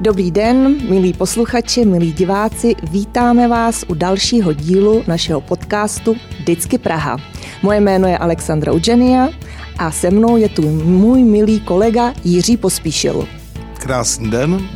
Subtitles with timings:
[0.00, 7.16] Dobrý den, milí posluchači, milí diváci, vítáme vás u dalšího dílu našeho podcastu Vždycky Praha.
[7.62, 9.28] Moje jméno je Alexandra Ugenia
[9.78, 13.28] a se mnou je tu můj milý kolega Jiří Pospíšil.
[13.78, 14.68] Krásný den.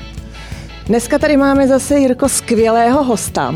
[0.87, 3.55] Dneska tady máme zase, Jirko, skvělého hosta,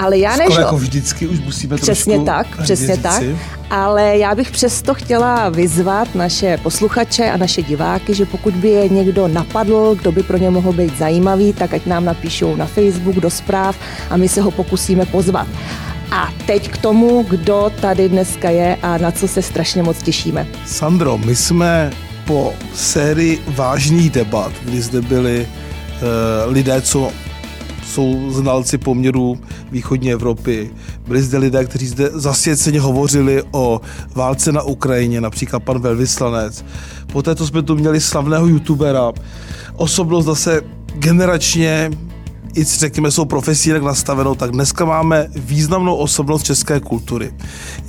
[0.00, 0.46] ale já než...
[0.46, 3.02] Skoro jako vždycky už musíme Přesně tak, přesně říci.
[3.02, 3.22] tak.
[3.70, 8.88] Ale já bych přesto chtěla vyzvat naše posluchače a naše diváky, že pokud by je
[8.88, 13.16] někdo napadl, kdo by pro ně mohl být zajímavý, tak ať nám napíšou na Facebook
[13.16, 13.76] do zpráv
[14.10, 15.46] a my se ho pokusíme pozvat.
[16.10, 20.46] A teď k tomu, kdo tady dneska je a na co se strašně moc těšíme.
[20.66, 21.90] Sandro, my jsme
[22.24, 27.12] po sérii vážných debat, kdy zde byli uh, lidé, co
[27.90, 29.38] jsou znalci poměrů
[29.70, 30.70] východní Evropy.
[31.06, 33.80] Byli zde lidé, kteří zde zasvěceně hovořili o
[34.14, 36.64] válce na Ukrajině, například pan velvyslanec.
[37.12, 39.12] Poté, co jsme tu měli slavného youtubera,
[39.76, 40.62] osobnost zase
[40.94, 41.90] generačně
[42.56, 47.32] i řekněme, jsou profesí jinak nastavenou, tak dneska máme významnou osobnost české kultury.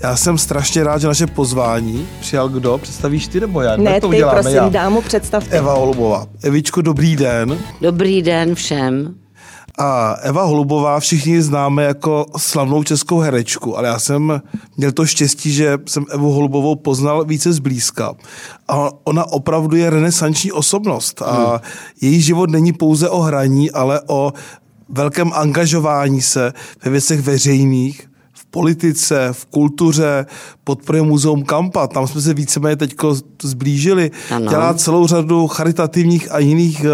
[0.04, 2.78] Já jsem strašně rád, že naše pozvání přijal kdo?
[2.78, 3.78] Představíš ty nebo já?
[3.78, 4.70] Ne, to ty, prosím, já.
[4.70, 5.58] dámu představte.
[5.58, 6.28] Eva Holubová.
[6.44, 7.58] Evičko, dobrý den.
[7.82, 9.21] Dobrý den všem.
[9.78, 14.42] A Eva Holubová všichni známe jako slavnou českou herečku, ale já jsem
[14.78, 18.14] měl to štěstí, že jsem Evu Holubovou poznal více zblízka.
[18.68, 21.22] A ona opravdu je renesanční osobnost.
[21.22, 21.60] A hmm.
[22.02, 24.34] její život není pouze o hraní, ale o
[24.90, 28.11] velkém angažování se ve věcech veřejných,
[28.52, 30.26] politice, v kultuře,
[30.64, 32.96] podporuje muzeum Kampa, tam jsme se víceméně teď
[33.44, 34.50] zblížili, ano.
[34.50, 36.88] dělá celou řadu charitativních a jiných uh,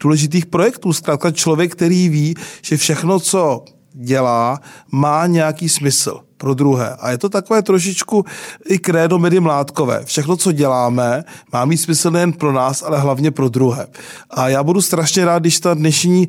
[0.00, 0.92] důležitých projektů.
[0.92, 4.60] Zkrátka člověk, který ví, že všechno, co dělá,
[4.92, 6.96] má nějaký smysl pro druhé.
[7.00, 8.24] A je to takové trošičku
[8.68, 10.04] i krédo medy mládkové.
[10.04, 13.86] Všechno, co děláme, má mít smysl nejen pro nás, ale hlavně pro druhé.
[14.30, 16.28] A já budu strašně rád, když ta dnešní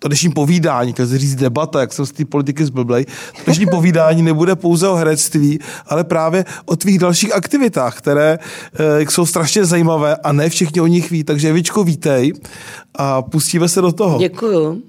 [0.00, 4.22] to dnešní povídání, chtěl říct debata, jak jsem z té politiky zblblej, to dnešní povídání
[4.22, 8.38] nebude pouze o herectví, ale právě o tvých dalších aktivitách, které
[8.98, 11.24] e, jsou strašně zajímavé a ne všichni o nich ví.
[11.24, 12.32] Takže Evičko, vítej
[12.94, 14.18] a pustíme se do toho.
[14.18, 14.82] Děkuju.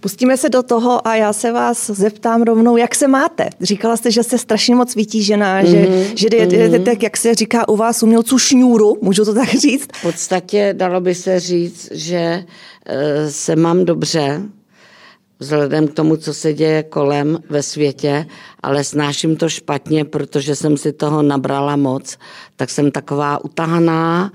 [0.00, 3.48] Pustíme se do toho a já se vás zeptám rovnou, jak se máte.
[3.60, 6.84] Říkala jste, že jste strašně moc vytížená, mm-hmm, že, mhm, že jdete, mm-hmm.
[6.84, 9.88] tak, jak se říká u vás umělců šňůru, můžu to tak říct?
[9.94, 14.42] V podstatě dalo by se říct, že uh, se mám dobře,
[15.40, 18.26] vzhledem k tomu, co se děje kolem ve světě,
[18.62, 22.18] ale snáším to špatně, protože jsem si toho nabrala moc,
[22.56, 24.32] tak jsem taková utahaná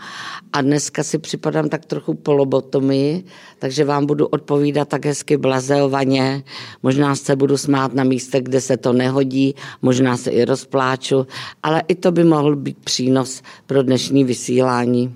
[0.53, 3.23] a dneska si připadám tak trochu polobotomii,
[3.59, 6.43] takže vám budu odpovídat tak hezky blazeovaně,
[6.83, 11.27] možná se budu smát na místech, kde se to nehodí, možná se i rozpláču,
[11.63, 15.15] ale i to by mohl být přínos pro dnešní vysílání.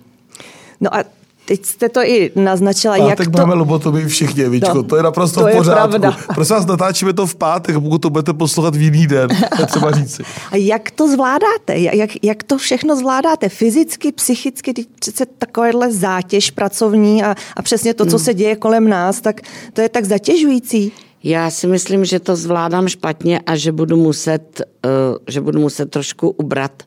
[0.81, 1.03] No a
[1.49, 3.37] Teď jste to i naznačila, pátek jak to...
[3.37, 5.93] máme lobotomii všichni, Evičko, no, to je naprosto to v pořádku.
[5.93, 6.17] Je pravda.
[6.35, 9.91] Prosím vás, natáčíme to v pátek, pokud to budete poslouchat v jiný den, to třeba
[9.91, 10.23] říci.
[10.51, 11.77] A jak to zvládáte?
[11.77, 13.49] Jak, jak to všechno zvládáte?
[13.49, 18.25] Fyzicky, psychicky, když přece takovéhle zátěž pracovní a, a přesně to, co hmm.
[18.25, 19.41] se děje kolem nás, tak
[19.73, 20.91] to je tak zatěžující.
[21.23, 25.91] Já si myslím, že to zvládám špatně a že budu muset, uh, že budu muset
[25.91, 26.83] trošku ubrat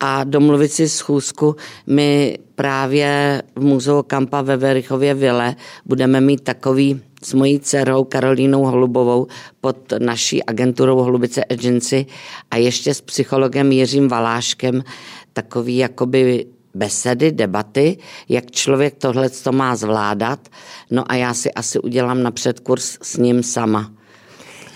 [0.00, 1.56] a domluvit si schůzku.
[1.86, 5.56] My právě v Muzeu Kampa ve Verichově Vile
[5.86, 9.26] budeme mít takový s mojí dcerou Karolínou Holubovou
[9.60, 12.06] pod naší agenturou Holubice Agency
[12.50, 14.84] a ještě s psychologem Jiřím Valáškem
[15.32, 20.48] takový jakoby besedy, debaty, jak člověk tohle to má zvládat.
[20.90, 23.92] No a já si asi udělám napřed kurz s ním sama.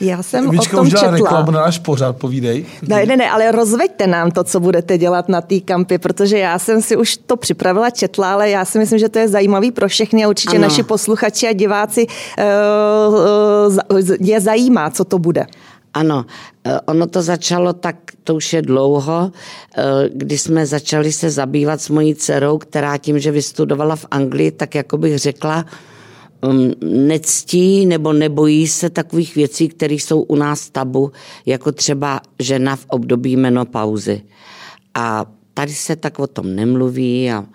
[0.00, 1.10] Já jsem Víčka o tom už četla.
[1.10, 2.66] reklamu na náš pořád, povídej.
[2.82, 6.58] Ne, ne, ne, ale rozveďte nám to, co budete dělat na té kampě, protože já
[6.58, 9.88] jsem si už to připravila, četla, ale já si myslím, že to je zajímavý pro
[9.88, 10.62] všechny a určitě ano.
[10.62, 12.06] naši posluchači a diváci
[13.08, 13.14] uh,
[13.98, 15.46] uh, je zajímá, co to bude.
[15.94, 16.26] Ano,
[16.64, 19.30] eh, ono to začalo tak, to už je dlouho,
[20.08, 24.74] když jsme začali se zabývat s mojí dcerou, která tím, že vystudovala v Anglii, tak
[24.74, 25.64] jako bych řekla,
[26.82, 31.12] nectí nebo nebojí se takových věcí, které jsou u nás tabu,
[31.46, 34.22] jako třeba žena v období menopauzy.
[34.94, 37.46] A tady se tak o tom nemluví a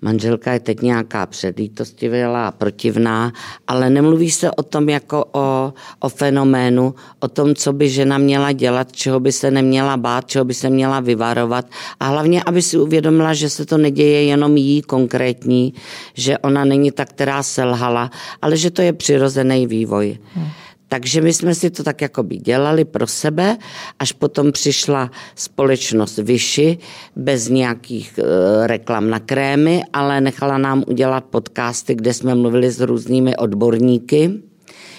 [0.00, 3.32] Manželka je teď nějaká předlítostivělá a protivná,
[3.66, 8.52] ale nemluví se o tom jako o, o fenoménu, o tom, co by žena měla
[8.52, 11.66] dělat, čeho by se neměla bát, čeho by se měla vyvarovat
[12.00, 15.74] a hlavně, aby si uvědomila, že se to neděje jenom jí konkrétní,
[16.14, 18.10] že ona není ta, která selhala,
[18.42, 20.18] ale že to je přirozený vývoj.
[20.34, 20.48] Hmm.
[20.88, 23.56] Takže my jsme si to tak jako by dělali pro sebe,
[23.98, 26.78] až potom přišla společnost Vyši
[27.16, 32.80] bez nějakých e, reklam na krémy, ale nechala nám udělat podcasty, kde jsme mluvili s
[32.80, 34.30] různými odborníky.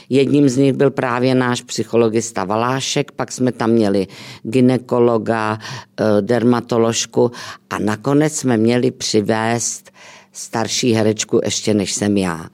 [0.10, 4.08] Jedním z nich byl právě náš psychologista Valášek, pak jsme tam měli
[4.44, 7.32] ginekologa, e, dermatoložku
[7.70, 9.92] a nakonec jsme měli přivést
[10.32, 12.50] starší herečku ještě než jsem já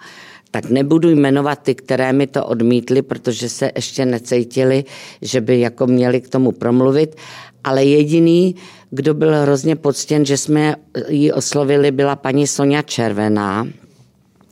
[0.54, 4.84] tak nebudu jmenovat ty, které mi to odmítly, protože se ještě necítili,
[5.22, 7.16] že by jako měli k tomu promluvit,
[7.64, 8.56] ale jediný,
[8.90, 10.76] kdo byl hrozně poctěn, že jsme
[11.08, 13.68] ji oslovili, byla paní Sonja Červená,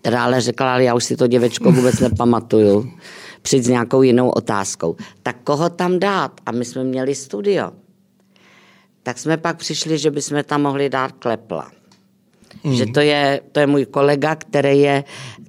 [0.01, 2.91] která ale řekla, ale já už si to děvečko vůbec nepamatuju,
[3.41, 4.95] přijď s nějakou jinou otázkou.
[5.23, 6.31] Tak koho tam dát?
[6.45, 7.71] A my jsme měli studio.
[9.03, 11.80] Tak jsme pak přišli, že bychom tam mohli dát Klepla.
[12.63, 12.73] Mm.
[12.73, 15.03] Že to je, to je můj kolega, který je,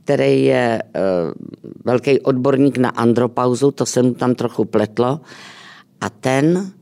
[0.04, 1.32] který je uh,
[1.84, 5.20] velký odborník na andropauzu, to se mu tam trochu pletlo.
[6.00, 6.72] A ten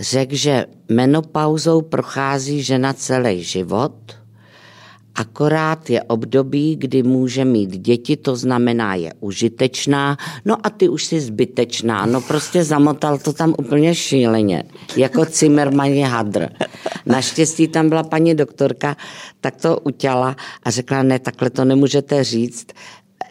[0.00, 3.92] řekl, že menopauzou prochází žena celý život–
[5.14, 11.04] Akorát je období, kdy může mít děti, to znamená je užitečná, no a ty už
[11.04, 12.06] si zbytečná.
[12.06, 14.62] No prostě zamotal to tam úplně šíleně,
[14.96, 16.48] jako Zimmermann hadr.
[17.06, 18.96] Naštěstí tam byla paní doktorka,
[19.40, 22.66] tak to utěla a řekla, ne, takhle to nemůžete říct,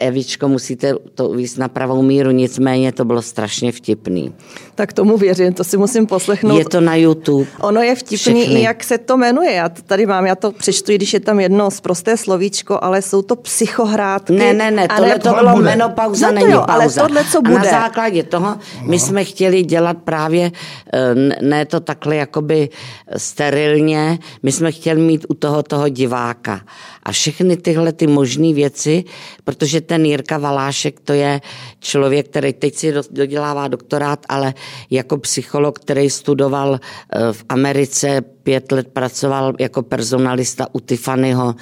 [0.03, 4.33] Evičko, musíte to uvíct na pravou míru, nicméně to bylo strašně vtipný.
[4.75, 6.57] Tak tomu věřím, to si musím poslechnout.
[6.57, 7.50] Je to na YouTube.
[7.61, 8.59] Ono je vtipný Všechny.
[8.59, 9.51] i jak se to jmenuje.
[9.51, 13.01] Já to tady mám, já to přečtu, i když je tam jedno prosté slovíčko, ale
[13.01, 14.33] jsou to psychohrádky.
[14.33, 15.65] Ne, ne, ne, tohle to bylo bude.
[15.65, 17.01] menopauza, no to není jo, pauza.
[17.01, 17.55] Ale tohle, co bude.
[17.55, 19.00] A na základě toho my no.
[19.00, 20.51] jsme chtěli dělat právě,
[20.94, 22.69] eh, ne to takhle jakoby
[23.17, 26.61] sterilně, my jsme chtěli mít u toho toho diváka.
[27.03, 29.03] A všechny tyhle ty možné věci,
[29.44, 31.41] protože ten Jirka Valášek, to je
[31.79, 34.53] člověk, který teď si dodělává doktorát, ale
[34.89, 41.55] jako psycholog, který studoval eh, v Americe, pět let pracoval jako personalista u Tiffanyho,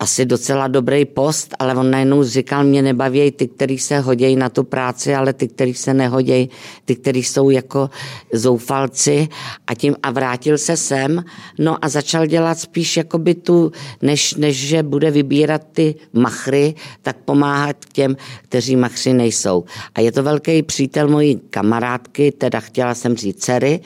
[0.00, 4.48] asi docela dobrý post, ale on najednou říkal, mě nebaví ty, kteří se hodějí na
[4.48, 6.50] tu práci, ale ty, kteří se nehodějí,
[6.84, 7.90] ty, kteří jsou jako
[8.32, 9.28] zoufalci.
[9.66, 11.24] A tím a vrátil se sem,
[11.58, 13.72] no a začal dělat spíš jakoby tu,
[14.02, 19.64] než, než že bude vybírat ty machry, tak pomáhat těm, kteří machři nejsou.
[19.94, 23.80] A je to velký přítel mojí kamarádky, teda chtěla jsem říct dcery,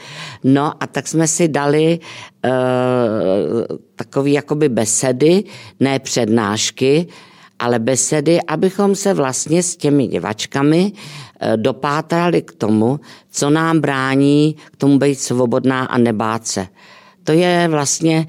[0.44, 1.98] no a tak jsme si dali
[2.44, 5.44] uh, takový jakoby besedy,
[5.80, 7.06] ne přednášky,
[7.58, 13.00] ale besedy, abychom se vlastně s těmi děvačkami uh, dopátrali k tomu,
[13.30, 16.66] co nám brání k tomu být svobodná a nebát se.
[17.24, 18.26] To je vlastně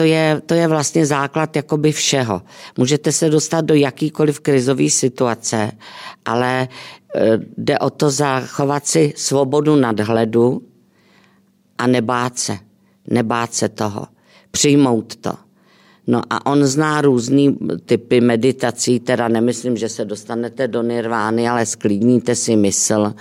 [0.00, 2.42] to je, to je vlastně základ jakoby všeho.
[2.78, 5.72] Můžete se dostat do jakýkoliv krizové situace,
[6.24, 6.68] ale e,
[7.56, 10.62] jde o to zachovat si svobodu nadhledu
[11.78, 12.58] a nebát se
[13.10, 14.06] nebát se toho,
[14.50, 15.32] přijmout to.
[16.06, 21.66] No a on zná různý typy meditací, teda nemyslím, že se dostanete do nirvány, ale
[21.66, 23.14] sklidníte si mysl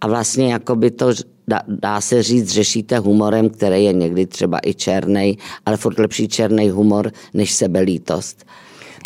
[0.00, 1.12] a vlastně jako by to
[1.48, 6.28] dá, dá se říct, řešíte humorem, který je někdy třeba i černý, ale furt lepší
[6.28, 8.44] černý humor než sebelítost.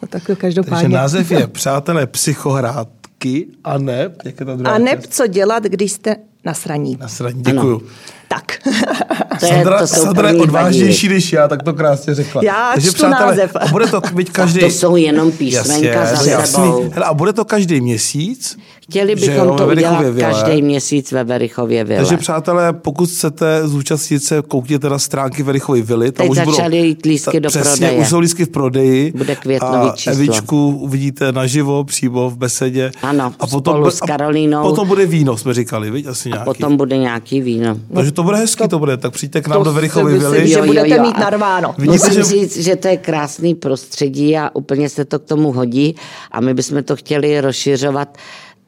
[0.03, 0.77] No tak každopádně.
[0.77, 5.65] Takže název je Přátelé psychohrádky a ne, jak je ta druhá A ne, co dělat,
[5.65, 6.97] když jste na sraní.
[7.01, 7.77] Na sraní, děkuju.
[7.77, 7.89] Ano.
[8.29, 8.59] Tak.
[9.41, 12.43] To je, Sandra, to Sandra je odvážnější než já, tak to krásně řekla.
[12.45, 13.57] Já Takže, čtu přátelé, název.
[13.57, 14.61] A bude to být každý...
[14.61, 16.91] to jsou jenom písmenka jasně, za sebou.
[16.93, 18.59] Hele, a bude to každý měsíc?
[18.91, 20.21] Chtěli bychom to udělat vile.
[20.21, 21.99] každý měsíc ve Verichově Vile.
[22.01, 26.13] Takže přátelé, pokud chcete zúčastnit se, koukněte na stránky Verichovy Vily.
[26.13, 28.03] Tam Teď už začaly budou, jít lístky do přesně, prodeje.
[28.03, 29.13] už jsou lístky v prodeji.
[29.17, 30.13] Bude květnový a číslo.
[30.13, 32.91] Evičku uvidíte naživo, přímo v besedě.
[33.03, 34.59] Ano, a potom, spolu s Karolínou.
[34.59, 36.07] A potom bude víno, jsme říkali, viď?
[36.07, 36.43] Asi nějaký.
[36.43, 37.77] A potom bude nějaký víno.
[37.95, 38.97] Takže to bude hezký, to bude.
[38.97, 40.49] Tak přijďte k nám do Verichovy Vily.
[40.49, 41.75] Že budete mít narváno.
[41.79, 42.23] Musím že...
[42.23, 45.97] říct, že to je krásný prostředí a úplně se to k tomu hodí
[46.33, 48.19] a my bychom to chtěli rozšiřovat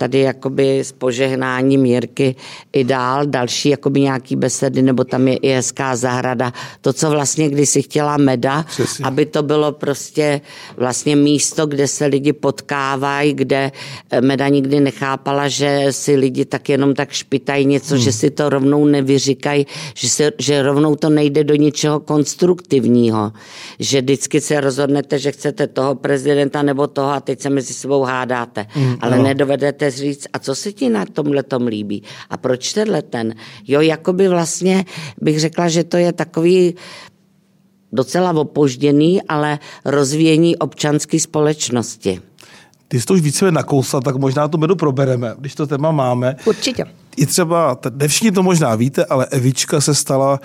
[0.00, 2.36] tady jakoby s požehnáním Jirky
[2.72, 6.52] i dál, další jakoby nějaký besedy, nebo tam je i hezká zahrada.
[6.80, 9.04] To, co vlastně kdysi chtěla Meda, Přesně.
[9.04, 10.40] aby to bylo prostě
[10.76, 13.72] vlastně místo, kde se lidi potkávají, kde
[14.10, 18.04] eh, Meda nikdy nechápala, že si lidi tak jenom tak špitají něco, hmm.
[18.04, 23.32] že si to rovnou nevyříkají, že, se, že rovnou to nejde do něčeho konstruktivního,
[23.78, 28.02] že vždycky se rozhodnete, že chcete toho prezidenta nebo toho a teď se mezi sebou
[28.02, 29.22] hádáte, hmm, ale no.
[29.22, 32.02] nedovedete říct, a co se ti na tomhle tom líbí?
[32.30, 33.34] A proč tenhle ten?
[33.68, 34.84] Jo, jakoby vlastně
[35.20, 36.74] bych řekla, že to je takový
[37.92, 42.20] docela opožděný, ale rozvíjení občanské společnosti.
[42.88, 46.36] ty jsi to už více nakousla, tak možná to medu probereme, když to téma máme.
[46.44, 46.84] Určitě.
[47.16, 50.40] I třeba, nevšichni to možná víte, ale Evička se stala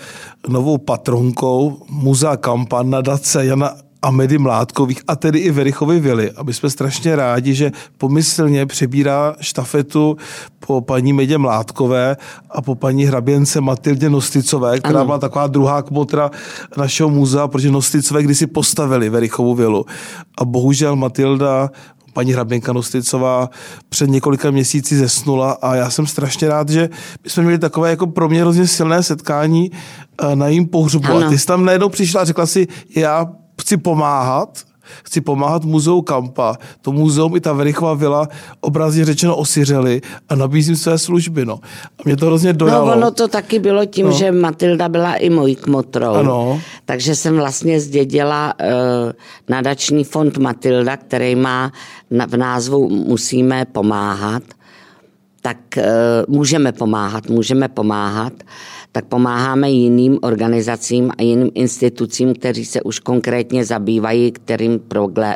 [0.47, 6.31] novou patronkou Muzea Kampan nadace Jana Amedy Mládkových a tedy i Verichovy Vily.
[6.31, 10.17] A my jsme strašně rádi, že pomyslně přebírá štafetu
[10.59, 12.17] po paní Medě Mládkové
[12.49, 15.05] a po paní hraběnce Matildě Nosticové, která ano.
[15.05, 16.31] byla taková druhá kmotra
[16.77, 19.85] našeho muzea, protože Nosticové kdysi postavili Verichovu vilu.
[20.37, 21.69] A bohužel Matilda
[22.13, 23.49] paní hraběnka Nosticová
[23.89, 26.89] před několika měsíci zesnula a já jsem strašně rád, že
[27.23, 31.07] my jsme měli takové jako pro mě hrozně silné setkání eh, na jím pohřbu.
[31.07, 31.27] Ano.
[31.27, 33.25] A ty jsi tam najednou přišla a řekla si, já
[33.61, 34.59] chci pomáhat,
[35.03, 36.57] chci pomáhat muzeu Kampa.
[36.81, 38.27] To muzeum i ta Verichova vila
[38.61, 41.45] obrazně řečeno osiřeli a nabízím své služby.
[41.45, 41.59] No.
[41.99, 42.85] A mě to hrozně dojalo.
[42.85, 44.11] No ono to taky bylo tím, no.
[44.11, 46.13] že Matilda byla i mojí kmotrou.
[46.13, 46.61] Ano.
[46.85, 49.11] Takže jsem vlastně zdědila uh,
[49.49, 51.71] nadační fond Matilda, který má
[52.11, 54.43] na, v názvu Musíme pomáhat.
[55.41, 55.83] Tak uh,
[56.35, 58.33] můžeme pomáhat, můžeme pomáhat
[58.95, 64.79] tak pomáháme jiným organizacím a jiným institucím, kteří se už konkrétně zabývají kterým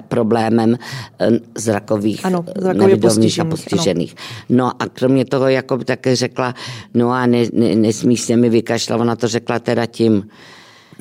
[0.08, 4.16] problémem eh, zrakových, ano, nevidomých a postižených.
[4.16, 4.48] Ano.
[4.50, 6.56] No a kromě toho, jako by také řekla,
[6.94, 10.24] no a ne, ne, nesmí se mi vykašlat, ona to řekla teda tím,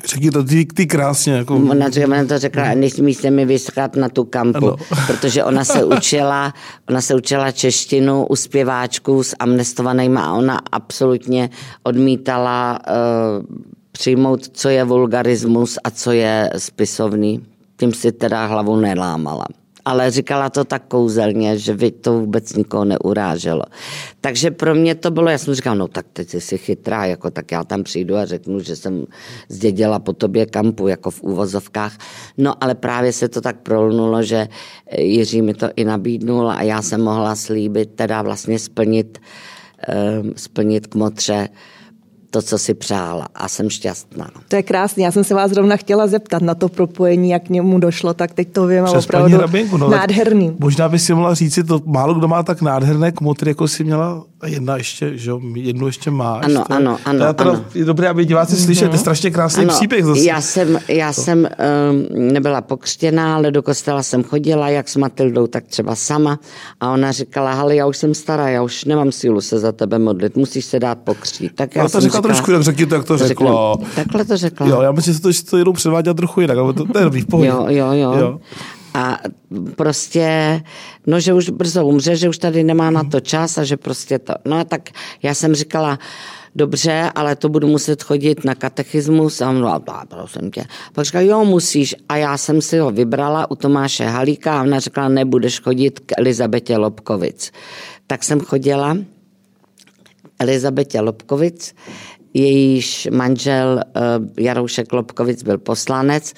[0.05, 1.33] Řekni to ty, ty krásně.
[1.33, 1.55] Jako...
[1.55, 4.75] Ona, ona to řekla, nesmí se mi vyschat na tu kampu, ano.
[5.07, 6.53] protože ona se učila,
[6.89, 11.49] ona se učila češtinu u zpěváčků s amnestovanými a ona absolutně
[11.83, 13.55] odmítala uh,
[13.91, 17.43] přijmout, co je vulgarismus a co je spisovný.
[17.77, 19.45] Tím si teda hlavu nelámala
[19.89, 23.63] ale říkala to tak kouzelně, že by to vůbec nikoho neuráželo.
[24.21, 27.51] Takže pro mě to bylo, já jsem říkala, no tak teď jsi chytrá, jako tak
[27.51, 29.05] já tam přijdu a řeknu, že jsem
[29.49, 31.97] zdědila po tobě kampu, jako v úvozovkách.
[32.37, 34.47] No ale právě se to tak prolnulo, že
[34.97, 39.17] Jiří mi to i nabídnul a já jsem mohla slíbit, teda vlastně splnit,
[40.21, 41.49] um, splnit k motře
[42.29, 44.31] to, co si přála a jsem šťastná.
[44.47, 45.03] To je krásné.
[45.03, 48.31] Já jsem se vás zrovna chtěla zeptat na to propojení, jak k němu došlo, tak
[48.31, 50.55] teď to vím opravdu Rabinku, no, nádherný.
[50.59, 54.23] Možná by si mohla říct, to málo kdo má tak nádherné kmotry, jako si měla
[54.41, 56.45] a jedna ještě, že jednu ještě máš.
[56.45, 57.33] Ano, to, ano, ano.
[57.33, 57.65] Teda, ano.
[57.75, 58.65] Je dobré, aby diváci mm-hmm.
[58.65, 60.21] slyšeli, to je strašně krásný ano, příběh zase.
[60.21, 61.21] Já jsem, já to.
[61.21, 66.39] jsem um, nebyla pokřtěná, ale do kostela jsem chodila, jak s Matildou, tak třeba sama.
[66.79, 69.99] A ona říkala, ale já už jsem stará, já už nemám sílu se za tebe
[69.99, 71.51] modlit, musíš se dát pokřtít.
[71.55, 73.77] Tak já, já to řekla trošku, jak řekni to, jak to, řekla.
[73.95, 74.67] Takhle to řekla.
[74.67, 77.03] Jo, já myslím, že to, že to jenom předváděla trochu jinak, ale to, to je
[77.03, 77.47] dobrý, v pohodě.
[77.47, 78.13] Jo, jo, jo.
[78.13, 78.39] jo.
[78.93, 79.17] A
[79.75, 80.61] prostě,
[81.07, 84.19] no, že už brzo umře, že už tady nemá na to čas a že prostě
[84.19, 84.89] to, no tak
[85.23, 85.99] já jsem říkala,
[86.55, 90.63] dobře, ale to budu muset chodit na katechismus a on, no, prosím tě.
[90.93, 91.95] Pak říkala, jo, musíš.
[92.09, 96.11] A já jsem si ho vybrala u Tomáše Halíka a ona řekla, nebudeš chodit k
[96.17, 97.51] Elizabetě Lobkovic.
[98.07, 98.97] Tak jsem chodila
[100.39, 101.75] Elizabetě Lobkovic,
[102.33, 104.01] jejíž manžel eh,
[104.43, 106.33] Jaroušek Lobkovic byl poslanec,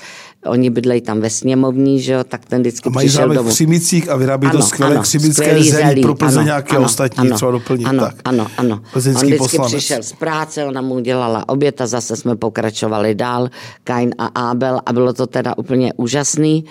[0.45, 3.49] oni bydlejí tam ve sněmovní, že jo, tak ten vždycky a mají přišel domů.
[3.49, 7.35] v Křimicích a vyrábí ano, to skvělé ano, křimické zelí pro Plzeňáky a ostatní, ano,
[7.35, 7.85] třeba doplnit.
[7.85, 8.15] Ano, tak.
[8.25, 8.81] ano, ano.
[8.93, 9.71] Plzeňský On vždycky poslanec.
[9.71, 13.49] přišel z práce, ona mu udělala oběd a zase jsme pokračovali dál,
[13.83, 16.65] Kain a Abel a bylo to teda úplně úžasný,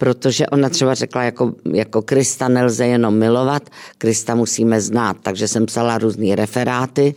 [0.00, 5.66] protože ona třeba řekla, jako, jako Krista nelze jenom milovat, Krista musíme znát, takže jsem
[5.66, 7.14] psala různé referáty,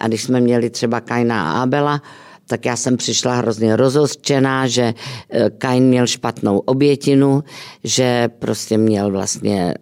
[0.00, 2.02] a když jsme měli třeba Kaina a Abela,
[2.46, 4.94] tak já jsem přišla hrozně rozhořčená, že
[5.30, 7.44] eh, Kain měl špatnou obětinu,
[7.84, 9.74] že prostě měl vlastně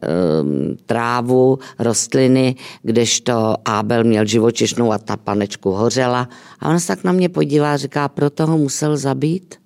[0.42, 6.28] um, trávu, rostliny, kdežto Abel měl živočišnou a ta panečku hořela.
[6.60, 9.59] A ona se tak na mě podívá a říká, proto ho musel zabít?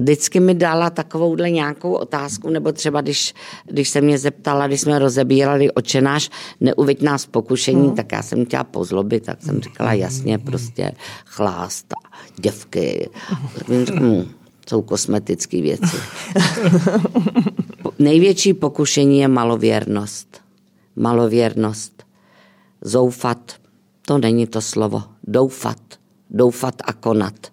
[0.00, 4.80] A vždycky mi dala takovouhle nějakou otázku, nebo třeba když, když se mě zeptala, když
[4.80, 6.30] jsme rozebírali očenáš,
[6.60, 7.94] neuveď nás pokušení, hmm.
[7.94, 10.92] tak já jsem chtěla pozlobit, tak jsem říkala jasně, prostě
[11.24, 13.08] chlást a děvky.
[13.68, 14.24] Hmm,
[14.68, 15.96] jsou kosmetické věci.
[17.98, 20.40] Největší pokušení je malověrnost.
[20.96, 22.04] Malověrnost.
[22.80, 23.52] Zoufat,
[24.06, 25.02] to není to slovo.
[25.24, 25.78] Doufat.
[26.30, 27.52] Doufat a konat.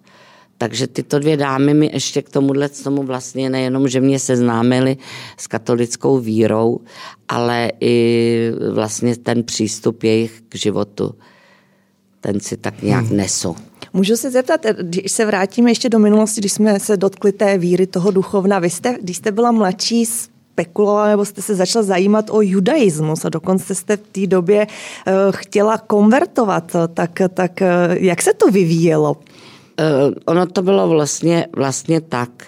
[0.58, 4.96] Takže tyto dvě dámy mi ještě k tomuhle tomu vlastně nejenom, že mě seznámili
[5.36, 6.80] s katolickou vírou,
[7.28, 11.14] ale i vlastně ten přístup jejich k životu,
[12.20, 13.16] ten si tak nějak hmm.
[13.16, 13.56] nesu.
[13.92, 17.86] Můžu se zeptat, když se vrátíme ještě do minulosti, když jsme se dotkli té víry
[17.86, 22.42] toho duchovna, vy jste, když jste byla mladší, spekulovala nebo jste se začala zajímat o
[22.42, 28.34] judaismus a dokonce jste v té době uh, chtěla konvertovat, tak, tak uh, jak se
[28.34, 29.16] to vyvíjelo?
[29.78, 32.44] Uh, ono to bylo vlastně, vlastně tak,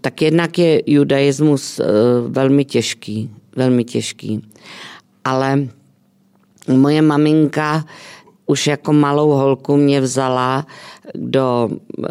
[0.00, 1.86] tak jednak je judaismus uh,
[2.32, 3.30] velmi těžký.
[3.56, 4.42] velmi těžký.
[5.24, 5.68] Ale
[6.68, 7.84] moje maminka
[8.50, 10.66] už jako malou holku mě vzala
[11.14, 12.10] do, eh,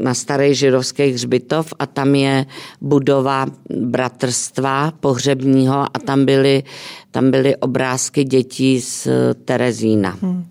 [0.00, 2.46] na starý židovský hřbitov a tam je
[2.80, 6.62] budova bratrstva pohřebního a tam byly,
[7.10, 9.08] tam byly obrázky dětí z
[9.44, 10.16] Terezína.
[10.20, 10.44] Hmm.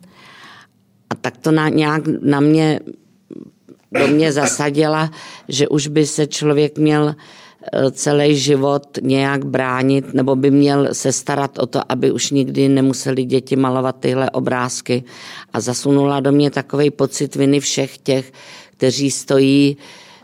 [1.09, 2.79] A tak to na, nějak na mě,
[3.91, 5.11] do mě zasadila,
[5.47, 7.15] že už by se člověk měl
[7.73, 12.69] Eh, celý život nějak bránit, nebo by měl se starat o to, aby už nikdy
[12.69, 15.03] nemuseli děti malovat tyhle obrázky.
[15.53, 18.31] A zasunula do mě takový pocit viny všech těch,
[18.77, 19.77] kteří stojí,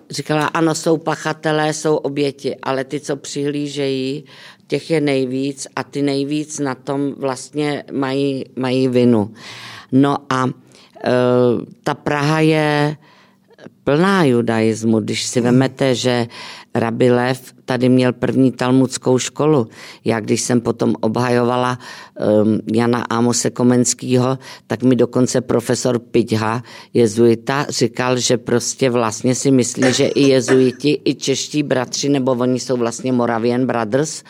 [0.09, 4.23] říkala, ano, jsou pachatelé, jsou oběti, ale ty, co přihlížejí,
[4.67, 9.33] těch je nejvíc a ty nejvíc na tom vlastně mají, mají vinu.
[9.91, 10.51] No a e,
[11.83, 12.97] ta Praha je
[13.83, 16.27] plná judaismu, když si vemete, že
[16.75, 19.67] Rabilev tady měl první talmudskou školu.
[20.05, 21.79] Já když jsem potom obhajovala
[22.43, 29.51] um, Jana Amose Komenského, tak mi dokonce profesor Piťha, jezuita, říkal, že prostě vlastně si
[29.51, 34.23] myslí, že i jezuiti, i čeští bratři, nebo oni jsou vlastně Moravian Brothers,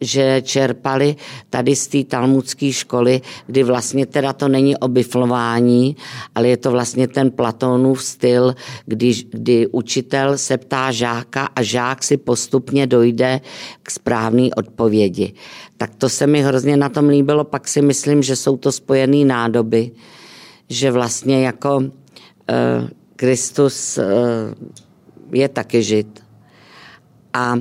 [0.00, 1.16] že čerpali
[1.50, 4.88] tady z té talmudské školy, kdy vlastně teda to není o
[6.34, 8.54] ale je to vlastně ten Platónův styl,
[8.86, 13.40] kdy, kdy učitel se ptá žáka a žák si postupně dojde
[13.82, 15.32] k správné odpovědi.
[15.76, 19.24] Tak to se mi hrozně na tom líbilo, pak si myslím, že jsou to spojené
[19.24, 19.90] nádoby,
[20.68, 21.84] že vlastně jako uh,
[23.16, 24.04] Kristus uh,
[25.32, 26.22] je taky žid.
[27.32, 27.58] A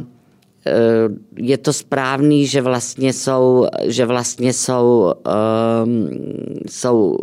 [0.70, 5.14] Eh, je to správný, že vlastně jsou, že vlastně jsou,
[5.84, 6.10] um,
[6.70, 7.18] jsou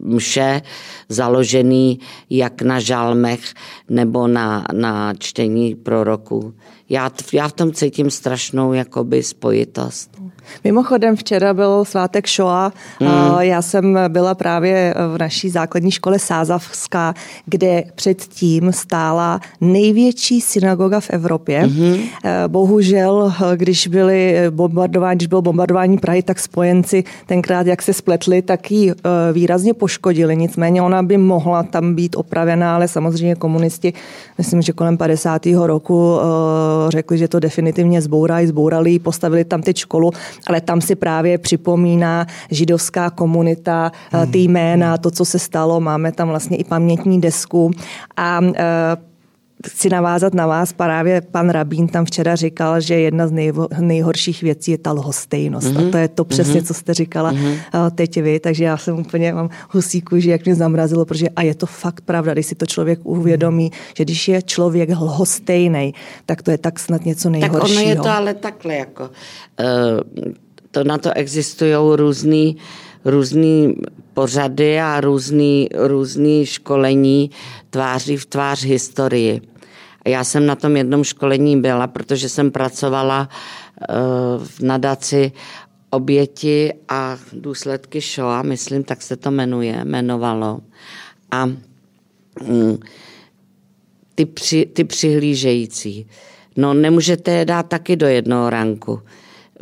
[0.00, 0.62] mše
[1.08, 2.00] založený
[2.30, 3.40] jak na žalmech
[3.88, 6.54] nebo na, na čtení proroků.
[6.90, 10.10] Já, já v tom cítím strašnou jakoby spojitost.
[10.64, 12.72] Mimochodem včera byl svátek Shoa.
[13.00, 13.08] Mm.
[13.40, 17.14] Já jsem byla právě v naší základní škole Sázavská,
[17.46, 21.66] kde předtím stála největší synagoga v Evropě.
[21.66, 21.96] Mm.
[22.48, 28.70] Bohužel, když byly bombardování, když bylo bombardování Prahy, tak spojenci tenkrát, jak se spletli, tak
[28.70, 28.94] ji eh,
[29.32, 30.36] výrazně poškodili.
[30.36, 33.92] Nicméně ona by mohla tam být opravená, ale samozřejmě komunisti,
[34.38, 35.46] myslím, že kolem 50.
[35.46, 40.12] roku eh, řekli, že to definitivně zbourají, zbourali, postavili tam teď školu
[40.46, 45.80] ale tam si právě připomíná židovská komunita, eh, ty jména, to, co se stalo.
[45.80, 47.70] Máme tam vlastně i pamětní desku
[48.16, 48.96] a eh,
[49.66, 54.42] chci navázat na vás, právě pan Rabín tam včera říkal, že jedna z nejvo, nejhorších
[54.42, 55.66] věcí je ta lhostejnost.
[55.66, 55.78] Mm-hmm.
[55.78, 55.90] A mhm.
[55.90, 56.66] to je to přesně, mm-hmm.
[56.66, 57.90] co jste říkala mm-hmm.
[57.94, 61.54] teď vy, takže já jsem úplně, mám husí kůži, jak mě zamrazilo, protože a je
[61.54, 65.94] to fakt pravda, když si to člověk uvědomí, že když je člověk lhostejný,
[66.26, 67.60] tak to je tak snad něco nejhoršího.
[67.60, 69.10] Tak ono je to ale takhle, jako, uh,
[70.70, 72.56] to na to existují různý
[73.04, 73.74] různý
[74.18, 77.30] pořady a různý, různý školení
[77.70, 79.40] tváří v tvář historii.
[80.06, 83.94] Já jsem na tom jednom školení byla, protože jsem pracovala eh,
[84.38, 85.32] v nadaci
[85.90, 90.60] oběti a důsledky Shoa, myslím, tak se to jmenuje, jmenovalo.
[91.30, 91.46] A
[92.42, 92.78] mm,
[94.14, 96.06] ty, při, ty přihlížející,
[96.56, 99.00] no nemůžete je dát taky do jednoho ranku.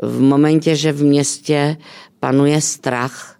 [0.03, 1.77] V momentě, že v městě
[2.21, 3.36] panuje strach,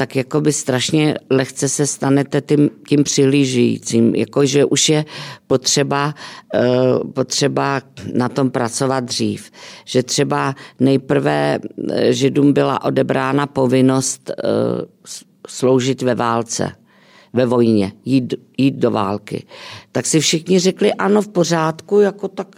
[0.00, 5.04] tak jako by strašně lehce se stanete tím, tím přihlížícím, jakože už je
[5.46, 6.14] potřeba,
[6.54, 7.82] uh, potřeba
[8.14, 9.50] na tom pracovat dřív.
[9.84, 11.58] Že třeba nejprve
[11.90, 15.14] eh, Židům byla odebrána povinnost uh,
[15.48, 16.72] sloužit ve válce
[17.32, 19.46] ve vojně, jít, jít do války.
[19.92, 22.56] Tak si všichni řekli, ano, v pořádku, jako tak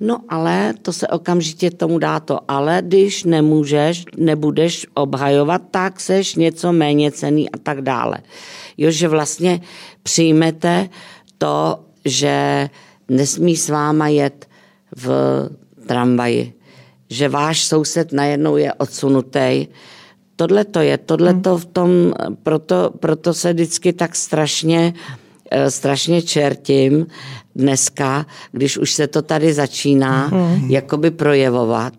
[0.00, 6.34] No ale to se okamžitě tomu dá to, ale když nemůžeš, nebudeš obhajovat, tak seš
[6.34, 8.18] něco méně cený a tak dále.
[8.78, 9.60] Jo, že vlastně
[10.02, 10.88] přijmete
[11.38, 12.68] to, že
[13.08, 14.48] nesmí s váma jet
[14.96, 15.08] v
[15.86, 16.52] tramvaji,
[17.10, 19.66] že váš soused najednou je odsunutý.
[20.36, 25.19] Tohle to je, tohle to v tom, proto, proto se vždycky tak strašně Eh,
[25.68, 27.06] strašně čertím
[27.56, 30.70] dneska, když už se to tady začíná mm.
[30.70, 31.94] jakoby projevovat.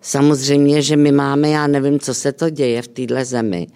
[0.00, 3.66] Samozřejmě, že my máme, já nevím, co se to děje v téhle zemi,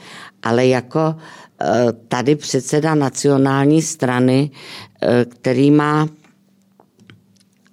[0.43, 1.15] ale jako
[1.61, 1.67] eh,
[2.09, 4.51] tady předseda nacionální strany,
[5.03, 6.09] eh, který má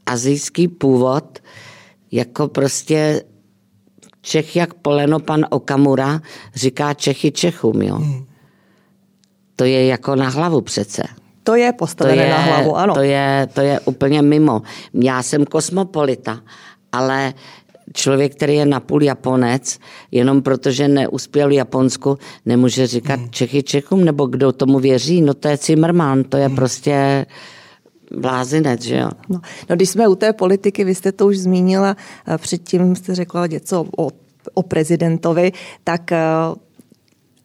[0.05, 1.39] azijský původ,
[2.11, 3.21] jako prostě
[4.21, 6.21] Čech jak poleno pan Okamura
[6.55, 7.95] říká Čechy Čechům, jo.
[7.95, 8.25] Hmm.
[9.55, 11.03] To je jako na hlavu přece.
[11.49, 12.93] To je postavené to je, na hlavu, ano.
[12.93, 14.61] To je, to je úplně mimo.
[14.93, 16.39] Já jsem kosmopolita,
[16.91, 17.33] ale
[17.93, 19.79] člověk, který je napůl Japonec,
[20.11, 23.29] jenom protože neuspěl v Japonsku, nemůže říkat hmm.
[23.29, 26.55] Čechy Čechům, nebo kdo tomu věří, no to je Zimmermann, to je hmm.
[26.55, 27.25] prostě
[28.17, 29.09] blázinec, že jo.
[29.29, 31.95] No, no, když jsme u té politiky, vy jste to už zmínila,
[32.37, 34.09] předtím jste řekla něco o,
[34.53, 35.51] o prezidentovi,
[35.83, 36.11] tak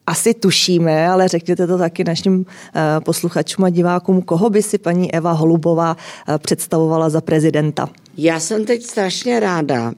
[0.06, 5.14] asi tušíme, ale řekněte to taky našim eh, posluchačům a divákům, koho by si paní
[5.14, 5.96] Eva Holubová
[6.28, 7.88] eh, představovala za prezidenta?
[8.16, 9.92] Já jsem teď strašně ráda,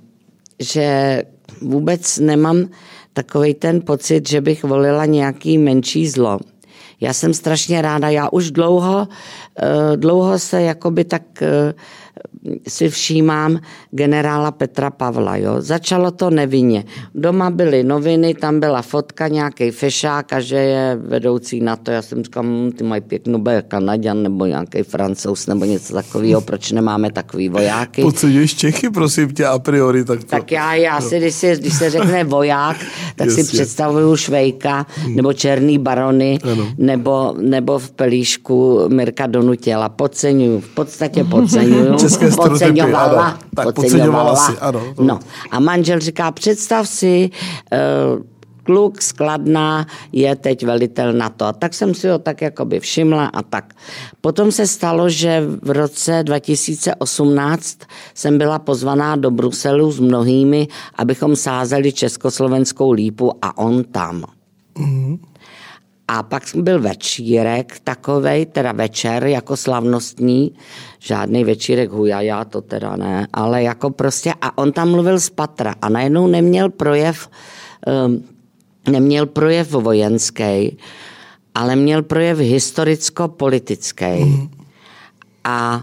[0.60, 1.22] že
[1.62, 2.68] vůbec nemám
[3.12, 6.38] takový ten pocit, že bych volila nějaký menší zlo.
[7.00, 9.08] Já jsem strašně ráda, já už dlouho,
[9.62, 11.22] eh, dlouho se jakoby tak
[12.68, 15.36] si všímám generála Petra Pavla.
[15.36, 15.54] Jo.
[15.58, 16.84] Začalo to nevinně.
[17.14, 21.90] Doma byly noviny, tam byla fotka, nějaký fešák a že je vedoucí na to.
[21.90, 26.40] Já jsem říkal, hm, ty mají pěknou bude Kanaďan nebo nějaký francouz nebo něco takového,
[26.40, 28.02] proč nemáme takový vojáky.
[28.02, 30.04] Podceňuješ Čechy, prosím tě, a priori.
[30.04, 30.26] Tak, to...
[30.26, 32.76] tak já, já si, když, si, když se řekne voják,
[33.16, 33.44] tak Jasně.
[33.44, 35.16] si představuju Švejka hmm.
[35.16, 36.38] nebo Černý barony
[36.78, 39.88] nebo, nebo v pelíšku Mirka Donutěla.
[39.88, 41.96] Podceňuju, v podstatě podceňuju.
[42.08, 43.26] České podceňovala.
[43.26, 44.94] Ano, tak podceňovala si, ano.
[44.98, 45.18] No
[45.50, 47.30] a manžel říká, představ si,
[47.72, 48.22] uh,
[48.66, 51.44] kluk skladná je teď velitel na to.
[51.44, 53.74] A tak jsem si ho tak jakoby všimla a tak.
[54.20, 57.78] Potom se stalo, že v roce 2018
[58.14, 64.24] jsem byla pozvaná do Bruselu s mnohými, abychom sázeli československou lípu a on tam.
[64.76, 65.18] Mm-hmm.
[66.08, 70.52] A pak byl večírek takovej, teda večer jako slavnostní,
[70.98, 75.74] žádný večírek hujaja, to teda ne, ale jako prostě, a on tam mluvil z patra
[75.82, 77.28] a najednou neměl projev,
[78.06, 78.24] um,
[78.90, 80.78] neměl projev vojenský,
[81.54, 84.24] ale měl projev historicko-politický.
[84.24, 84.48] Mm.
[85.44, 85.82] A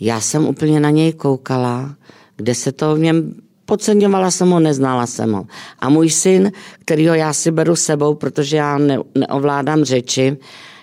[0.00, 1.94] já jsem úplně na něj koukala,
[2.36, 3.34] kde se to v něm
[3.64, 5.46] podceňovala jsem ho, neznala jsem ho.
[5.78, 10.36] A můj syn, kterýho já si beru sebou, protože já ne, neovládám řeči,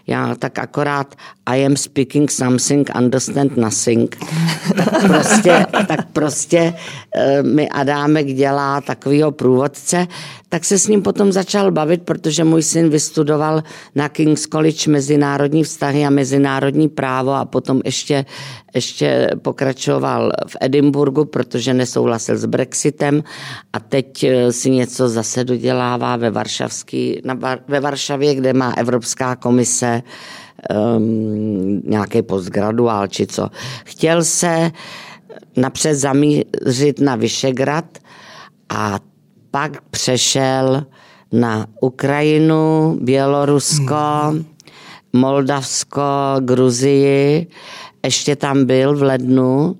[0.07, 1.15] já tak akorát
[1.51, 4.15] I am speaking something, understand nothing.
[4.75, 10.07] tak prostě, tak prostě uh, mi Adámek dělá takovýho průvodce,
[10.49, 13.63] tak se s ním potom začal bavit, protože můj syn vystudoval
[13.95, 18.25] na King's College mezinárodní vztahy a mezinárodní právo a potom ještě,
[18.75, 23.23] ještě pokračoval v Edinburgu, protože nesouhlasil s Brexitem
[23.73, 29.35] a teď eh, si něco zase dodělává ve, Varšavský, na, ve Varšavě, kde má Evropská
[29.35, 30.03] komise
[30.69, 33.49] um, nějaký postgraduál či co.
[33.85, 34.71] Chtěl se
[35.57, 37.97] napřed zamířit na Vyšegrad
[38.69, 38.99] a
[39.51, 40.83] pak přešel
[41.31, 44.35] na Ukrajinu, Bělorusko,
[45.13, 46.01] Moldavsko,
[46.39, 47.47] Gruzii.
[48.05, 49.75] Ještě tam byl v lednu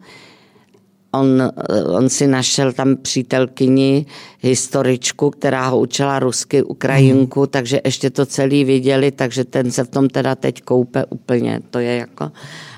[1.14, 1.52] On,
[1.88, 4.06] on si našel tam přítelkyni,
[4.40, 7.48] historičku, která ho učila rusky, Ukrajinku, mm.
[7.48, 11.60] takže ještě to celý viděli, takže ten se v tom teda teď koupe úplně.
[11.70, 12.32] To je jako...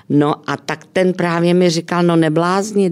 [0.09, 2.91] No a tak ten právě mi říkal, no neblázni,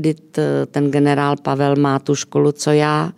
[0.72, 3.12] ten generál Pavel má tu školu, co já,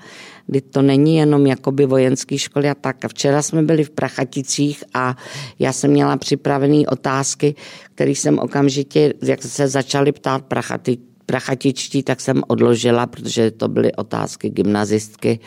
[0.48, 3.06] kdy to není jenom jakoby vojenský školy a tak.
[3.06, 5.18] A včera jsme byli v Prachaticích a
[5.60, 7.56] já jsem měla připravené otázky,
[7.96, 13.92] které jsem okamžitě, jak se začali ptát Prachaty, prachatičtí, tak jsem odložila, protože to byly
[13.96, 15.40] otázky gymnazistky.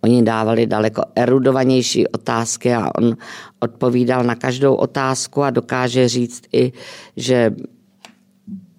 [0.00, 3.16] Oni dávali daleko erudovanější otázky a on
[3.60, 6.72] odpovídal na každou otázku a dokáže říct i,
[7.16, 7.52] že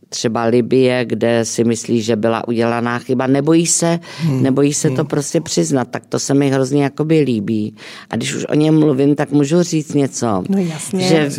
[0.10, 4.44] třeba Libie, kde si myslí, že byla udělaná chyba, nebojí se, hmm.
[4.44, 5.08] nebojí se to hmm.
[5.08, 7.76] prostě přiznat, tak to se mi hrozně jakoby líbí.
[8.10, 10.44] A když už o něm mluvím, tak můžu říct něco.
[10.50, 11.02] No jasně.
[11.02, 11.30] Že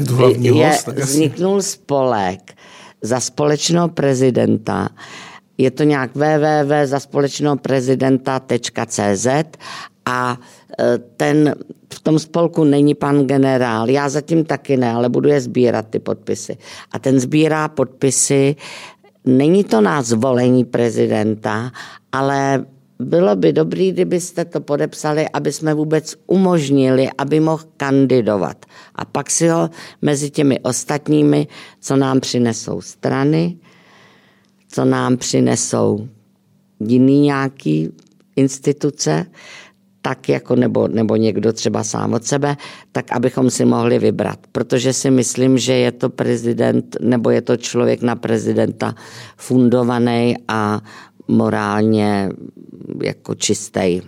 [0.40, 2.52] je, vzniknul spolek,
[3.02, 4.88] za společného prezidenta.
[5.58, 7.56] Je to nějak www za společného
[10.06, 10.38] a
[10.80, 11.54] e, ten
[11.94, 13.90] v tom spolku není pan generál.
[13.90, 16.56] Já zatím taky ne, ale budu je sbírat ty podpisy.
[16.92, 18.56] A ten sbírá podpisy,
[19.24, 21.70] není to na zvolení prezidenta,
[22.12, 22.64] ale
[22.98, 28.66] bylo by dobré, kdybyste to podepsali, aby jsme vůbec umožnili, aby mohl kandidovat.
[28.94, 29.70] A pak si ho
[30.02, 31.46] mezi těmi ostatními,
[31.80, 33.56] co nám přinesou strany,
[34.68, 36.08] co nám přinesou
[36.80, 37.88] jiný nějaký
[38.36, 39.26] instituce,
[40.02, 42.56] tak jako nebo, nebo někdo třeba sám od sebe,
[42.92, 44.38] tak abychom si mohli vybrat.
[44.52, 48.94] Protože si myslím, že je to prezident nebo je to člověk na prezidenta
[49.36, 50.80] fundovaný a
[51.28, 52.30] morálně
[53.02, 54.00] jako čistý.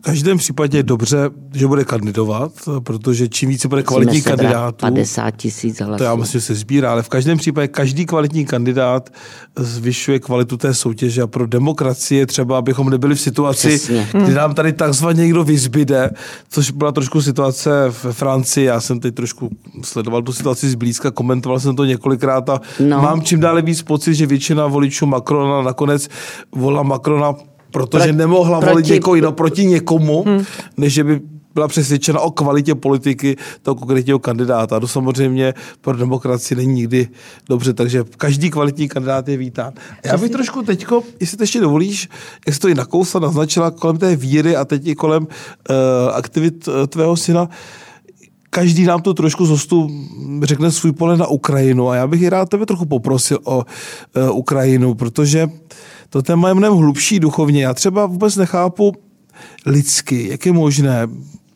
[0.00, 4.76] V každém případě je dobře, že bude kandidovat, protože čím více bude kvalitní kandidátů...
[4.80, 5.98] 50 tisíc hlasů.
[5.98, 9.10] To já myslím, že se sbírá, ale v každém případě každý kvalitní kandidát
[9.58, 14.08] zvyšuje kvalitu té soutěže a pro demokracii třeba, abychom nebyli v situaci, Přesně.
[14.24, 16.10] kdy nám tady takzvaně někdo vyzbyde,
[16.48, 18.66] což byla trošku situace v Francii.
[18.66, 19.50] Já jsem teď trošku
[19.82, 23.02] sledoval tu situaci zblízka, komentoval jsem to několikrát a no.
[23.02, 26.08] mám čím dále víc pocit, že většina voličů Macrona nakonec
[26.52, 27.34] volila Macrona
[27.70, 30.44] protože Pro, nemohla proti, volit někoho jiného proti někomu, hmm.
[30.76, 31.20] než že by
[31.54, 34.80] byla přesvědčena o kvalitě politiky toho konkrétního kandidáta.
[34.80, 37.08] To samozřejmě pro demokracii není nikdy
[37.48, 39.72] dobře, takže každý kvalitní kandidát je vítán.
[40.04, 42.08] Já bych trošku teďko, jestli to ještě dovolíš,
[42.46, 45.76] jak jsi to i nakousla, naznačila kolem té víry a teď i kolem uh,
[46.14, 47.48] aktivit uh, tvého syna,
[48.50, 49.90] každý nám tu trošku zostu
[50.42, 54.38] řekne svůj pohled na Ukrajinu a já bych i rád tebe trochu poprosil o uh,
[54.38, 55.48] Ukrajinu, protože
[56.10, 57.62] to téma je mnohem hlubší duchovně.
[57.62, 58.92] Já třeba vůbec nechápu
[59.66, 61.08] lidsky, jak je možné,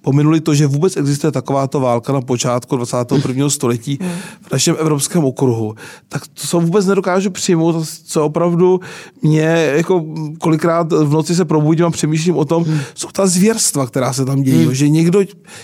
[0.05, 3.51] pominuli to, že vůbec existuje takováto válka na počátku 21.
[3.51, 3.99] století
[4.43, 5.75] v našem evropském okruhu,
[6.09, 8.81] tak to se vůbec nedokážu přijmout, co opravdu
[9.23, 10.05] mě jako
[10.39, 12.65] kolikrát v noci se probudím a přemýšlím o tom,
[12.95, 14.75] jsou ta zvěrstva, která se tam dějí, hmm.
[14.75, 15.21] že někdo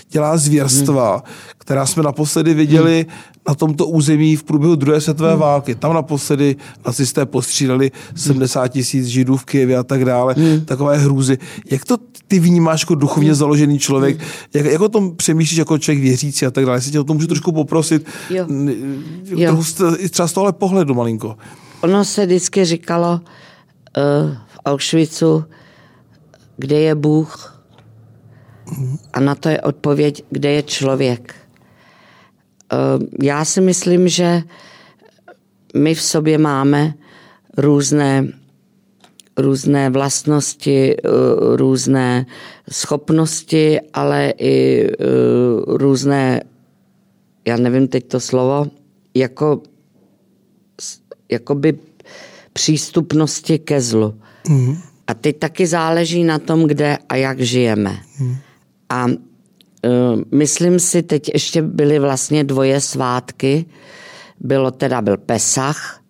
[0.09, 1.23] dělá zvěrstva,
[1.57, 3.05] která jsme naposledy viděli
[3.47, 5.39] na tomto území v průběhu druhé světové hmm.
[5.39, 5.75] války.
[5.75, 10.35] Tam naposledy nacisté postřídali 70 tisíc židů v Kijevě a tak dále.
[10.37, 10.65] Hmm.
[10.65, 11.37] Takové hrůzy.
[11.71, 14.19] Jak to ty vnímáš jako duchovně založený člověk?
[14.53, 16.77] Jak, jak o tom přemýšlíš jako člověk věřící a tak dále?
[16.77, 18.07] Jestli tě o tom můžu trošku poprosit.
[18.29, 18.47] Jo.
[19.25, 19.51] Jo.
[19.51, 19.63] Trochu
[20.09, 21.37] třeba z tohle pohledu malinko.
[21.81, 25.43] Ono se vždycky říkalo uh, v Auschwitzu,
[26.57, 27.61] kde je Bůh,
[29.13, 31.35] a na to je odpověď, kde je člověk.
[32.73, 32.77] Eh,
[33.23, 34.43] já si myslím, že
[35.75, 36.93] my v sobě máme
[37.57, 38.27] různé,
[39.37, 41.09] různé vlastnosti, eh,
[41.55, 42.25] různé
[42.71, 44.95] schopnosti, ale i eh,
[45.67, 46.43] různé,
[47.47, 48.65] já nevím teď to slovo,
[49.15, 49.61] jako,
[51.31, 51.79] jakoby
[52.53, 54.15] přístupnosti ke zlu.
[54.49, 54.77] Mm.
[55.07, 57.97] A teď taky záleží na tom, kde a jak žijeme.
[58.19, 58.35] Mm.
[58.89, 59.13] A uh,
[60.31, 63.65] myslím si, teď ještě byly vlastně dvoje svátky.
[64.39, 66.00] Bylo teda byl Pesach,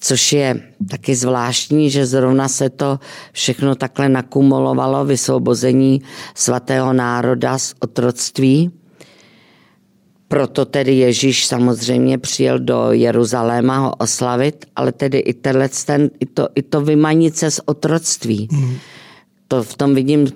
[0.00, 2.98] což je taky zvláštní, že zrovna se to
[3.32, 6.02] všechno takhle nakumulovalo, vysvobození
[6.34, 8.70] svatého národa z otroctví.
[10.28, 16.48] Proto tedy Ježíš samozřejmě přijel do Jeruzaléma ho oslavit, ale tedy i, ten, i, to,
[16.54, 18.48] i to vymanit se z otroctví.
[18.52, 18.76] Mm.
[19.48, 20.26] To v tom vidím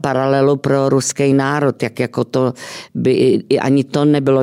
[0.00, 2.52] paralelu pro ruský národ, jak jako to
[2.94, 4.42] by ani to nebylo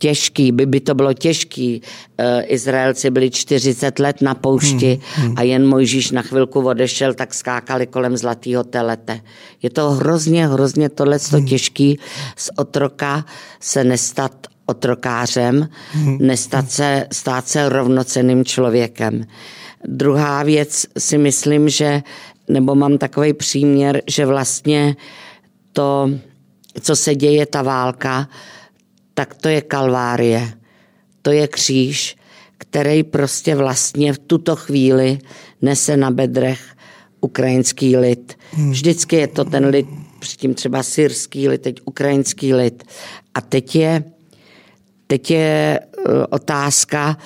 [0.00, 1.82] těžký, by, by to bylo těžký.
[2.18, 5.34] E, Izraelci byli 40 let na poušti hmm, hmm.
[5.38, 9.20] a jen Mojžíš na chvilku odešel, tak skákali kolem zlatého telete.
[9.62, 11.46] Je to hrozně, hrozně tohle hmm.
[11.46, 11.98] těžký
[12.36, 13.24] z otroka
[13.60, 14.32] se nestat
[14.66, 16.18] otrokářem, hmm.
[16.20, 19.24] nestat se, stát se rovnoceným člověkem.
[19.84, 22.02] Druhá věc si myslím, že
[22.48, 24.96] nebo mám takový příměr, že vlastně
[25.72, 26.10] to,
[26.80, 28.28] co se děje, ta válka,
[29.20, 30.52] tak to je kalvárie,
[31.22, 32.16] to je kříž,
[32.58, 35.18] který prostě vlastně v tuto chvíli
[35.62, 36.60] nese na bedrech
[37.20, 38.38] ukrajinský lid.
[38.52, 38.70] Hmm.
[38.70, 39.86] Vždycky je to ten lid,
[40.18, 42.84] předtím třeba syrský lid, teď ukrajinský lid.
[43.34, 44.04] A teď je,
[45.06, 45.80] teď je e,
[46.26, 47.16] otázka,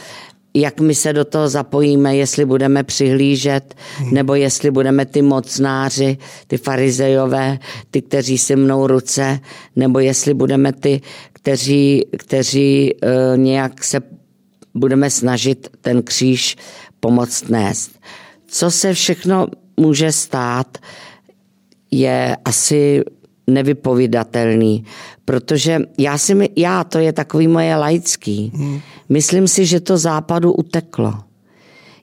[0.55, 3.75] jak my se do toho zapojíme, jestli budeme přihlížet,
[4.11, 7.59] nebo jestli budeme ty mocnáři, ty farizejové,
[7.90, 9.40] ty, kteří si mnou ruce,
[9.77, 11.01] nebo jestli budeme ty,
[11.33, 14.01] kteří, kteří uh, nějak se
[14.75, 16.57] budeme snažit ten kříž
[17.01, 17.90] pomoct nést.
[18.47, 20.79] Co se všechno může stát,
[21.90, 23.03] je asi
[23.47, 24.85] nevypovídatelný,
[25.25, 28.81] protože já si, já, to je takový moje laický, hmm.
[29.09, 31.15] myslím si, že to západu uteklo.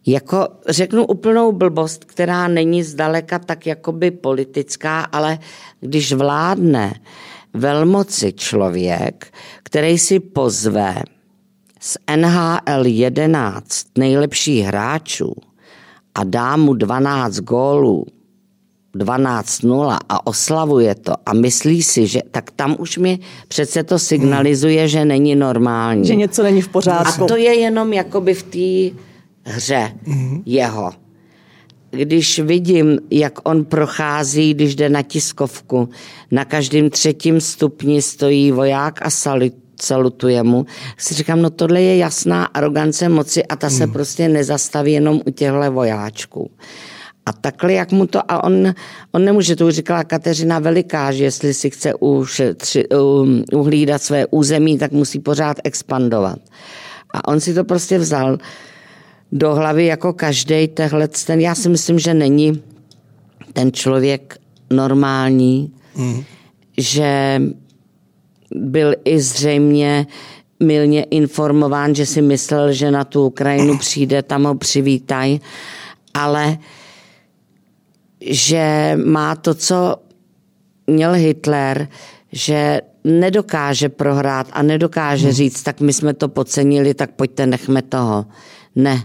[0.05, 5.39] Jako řeknu úplnou blbost, která není zdaleka tak jakoby politická, ale
[5.79, 6.93] když vládne
[7.53, 11.03] velmoci člověk, který si pozve
[11.79, 15.33] z NHL 11 nejlepších hráčů
[16.15, 18.05] a dá mu 12 gólů
[18.95, 24.79] 12.0 a oslavuje to a myslí si, že tak tam už mi přece to signalizuje,
[24.79, 24.87] hmm.
[24.87, 26.07] že není normální.
[26.07, 27.23] Že něco není v pořádku.
[27.23, 28.97] A to je jenom jakoby v té
[29.43, 30.43] hře hmm.
[30.45, 30.91] jeho.
[31.91, 35.89] Když vidím, jak on prochází, když jde na tiskovku,
[36.31, 40.65] na každém třetím stupni stojí voják a salut, salutuje mu,
[40.97, 43.93] si říkám, no tohle je jasná arogance moci a ta se hmm.
[43.93, 46.51] prostě nezastaví jenom u těchto vojáčků.
[47.25, 48.73] A takhle, jak mu to, a on,
[49.11, 54.25] on nemůže, to už říkala Kateřina Veliká, že jestli si chce ušetři, um, uhlídat své
[54.25, 56.39] území, tak musí pořád expandovat.
[57.13, 58.37] A on si to prostě vzal
[59.31, 62.61] do hlavy jako každý tehle, ten, já si myslím, že není
[63.53, 64.37] ten člověk
[64.69, 66.23] normální, mm.
[66.77, 67.41] že
[68.55, 70.07] byl i zřejmě
[70.59, 75.41] milně informován, že si myslel, že na tu Ukrajinu přijde, tam ho přivítají,
[76.13, 76.57] ale
[78.21, 79.95] že má to, co
[80.87, 81.87] měl Hitler,
[82.31, 85.33] že nedokáže prohrát a nedokáže hmm.
[85.33, 88.25] říct, tak my jsme to podcenili, tak pojďte, nechme toho.
[88.75, 89.03] Ne.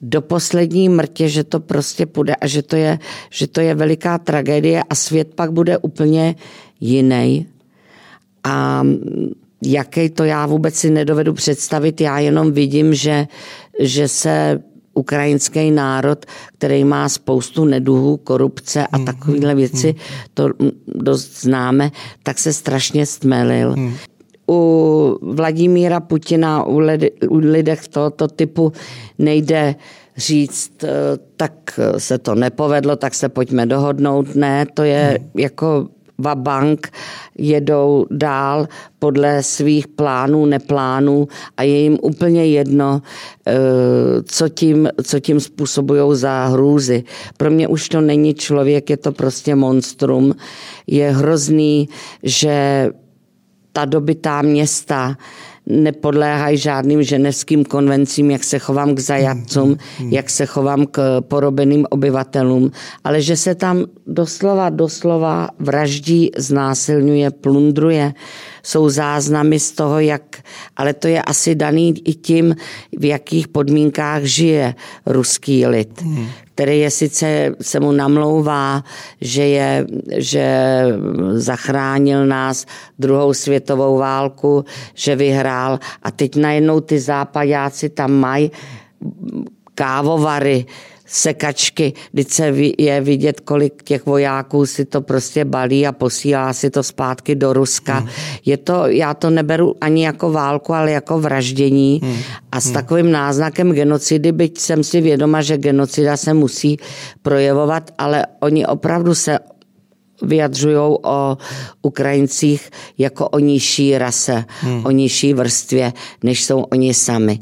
[0.00, 2.98] Do poslední mrtě, že to prostě půjde a že to je,
[3.30, 6.34] že to je veliká tragédie a svět pak bude úplně
[6.80, 7.46] jiný.
[8.44, 8.86] A
[9.64, 13.26] jaký to já vůbec si nedovedu představit, já jenom vidím, že,
[13.80, 14.62] že se
[14.98, 16.26] ukrajinský národ,
[16.58, 20.04] který má spoustu neduhů, korupce a mm, takovéhle mm, věci, mm.
[20.34, 20.50] to
[20.86, 21.90] dost známe,
[22.22, 23.76] tak se strašně stmelil.
[23.76, 23.94] Mm.
[24.50, 28.72] U Vladimíra Putina, u, lidi, u lidech tohoto typu
[29.18, 29.74] nejde
[30.16, 30.88] říct, eh,
[31.36, 34.34] tak se to nepovedlo, tak se pojďme dohodnout.
[34.34, 36.92] Ne, to je jako Vabank
[37.38, 43.02] jedou dál podle svých plánů, neplánů a je jim úplně jedno,
[43.46, 43.52] eh,
[44.24, 47.04] co tím, co tím způsobují za hrůzy.
[47.36, 50.34] Pro mě už to není člověk, je to prostě monstrum.
[50.86, 51.88] Je hrozný,
[52.22, 52.88] že
[53.72, 55.16] ta dobytá města
[55.68, 61.86] nepodléhají žádným ženevským konvencím, jak se chovám k zajatcům, mm, jak se chovám k porobeným
[61.90, 62.70] obyvatelům,
[63.04, 68.14] ale že se tam doslova, doslova vraždí, znásilňuje, plundruje.
[68.62, 70.22] Jsou záznamy z toho, jak,
[70.76, 72.56] ale to je asi daný i tím,
[72.98, 74.74] v jakých podmínkách žije
[75.06, 76.02] ruský lid.
[76.58, 78.84] Který je sice, se mu namlouvá,
[79.20, 80.82] že, je, že
[81.32, 82.66] zachránil nás
[82.98, 85.78] druhou světovou válku, že vyhrál.
[86.02, 88.50] A teď najednou ty západáci tam mají
[89.74, 90.66] kávovary,
[91.08, 96.70] sekačky, když se je vidět, kolik těch vojáků si to prostě balí a posílá si
[96.70, 97.98] to zpátky do Ruska.
[97.98, 98.08] Hmm.
[98.44, 102.16] Je to, já to neberu ani jako válku, ale jako vraždění hmm.
[102.52, 102.74] a s hmm.
[102.74, 106.76] takovým náznakem genocidy, byť jsem si vědoma, že genocida se musí
[107.22, 109.38] projevovat, ale oni opravdu se
[110.22, 111.38] vyjadřují o
[111.82, 114.86] Ukrajincích jako o nižší rase, hmm.
[114.86, 115.92] o nižší vrstvě,
[116.22, 117.38] než jsou oni sami.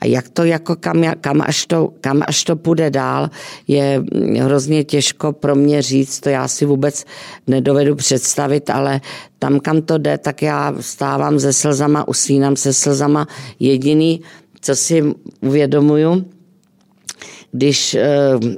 [0.00, 3.30] A jak to jako kam, kam, až to, kam až to půjde dál,
[3.68, 4.02] je
[4.40, 7.04] hrozně těžko pro mě říct, to já si vůbec
[7.46, 9.00] nedovedu představit, ale
[9.38, 13.26] tam, kam to jde, tak já stávám se slzama, usínám se slzama.
[13.60, 14.20] Jediný,
[14.60, 16.24] co si uvědomuju,
[17.52, 18.08] když eh,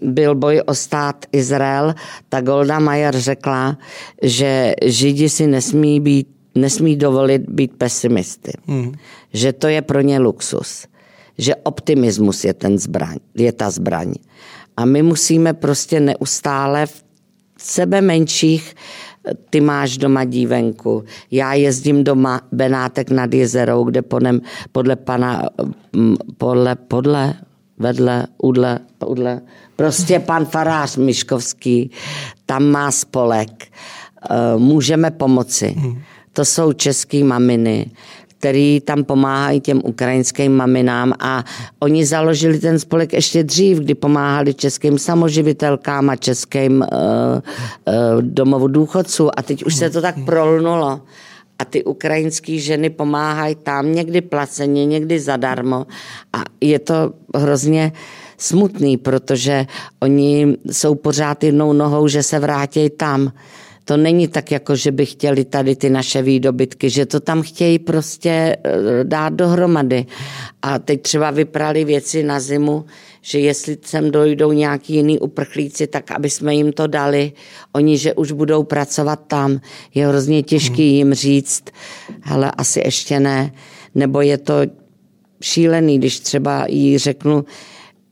[0.02, 1.94] byl boj o stát Izrael,
[2.28, 3.78] tak Golda Meir řekla,
[4.22, 8.52] že Židi si nesmí být nesmí dovolit být pesimisty.
[8.66, 8.92] Hmm.
[9.32, 10.86] Že to je pro ně luxus
[11.38, 14.14] že optimismus je, ten zbraň, je ta zbraň.
[14.76, 17.04] A my musíme prostě neustále v
[17.58, 18.74] sebe menších
[19.50, 24.40] ty máš doma dívenku, já jezdím doma Benátek nad jezerou, kde podle,
[24.72, 25.48] podle pana,
[26.38, 27.34] podle, podle,
[27.78, 29.40] vedle, udle, udle,
[29.76, 31.90] prostě pan farář Miškovský,
[32.46, 33.64] tam má spolek,
[34.30, 35.74] eh, můžeme pomoci.
[35.78, 36.02] Hmm.
[36.32, 37.90] To jsou český maminy,
[38.42, 41.44] který tam pomáhají těm ukrajinským maminám a
[41.80, 48.68] oni založili ten spolek ještě dřív, kdy pomáhali českým samoživitelkám a českým uh, uh, domovu
[48.68, 51.00] důchodců a teď už se to tak prolnulo.
[51.58, 55.86] A ty ukrajinské ženy pomáhají tam někdy placeně, někdy zadarmo.
[56.32, 57.92] A je to hrozně
[58.38, 59.66] smutný, protože
[60.02, 63.32] oni jsou pořád jednou nohou, že se vrátí tam
[63.84, 67.78] to není tak, jako že by chtěli tady ty naše výdobytky, že to tam chtějí
[67.78, 68.70] prostě eh,
[69.04, 70.06] dát dohromady.
[70.62, 72.84] A teď třeba vyprali věci na zimu,
[73.20, 77.32] že jestli sem dojdou nějaký jiný uprchlíci, tak aby jsme jim to dali.
[77.72, 79.60] Oni, že už budou pracovat tam.
[79.94, 81.64] Je hrozně těžký jim říct,
[82.22, 83.52] ale asi ještě ne.
[83.94, 84.54] Nebo je to
[85.42, 87.44] šílený, když třeba jí řeknu,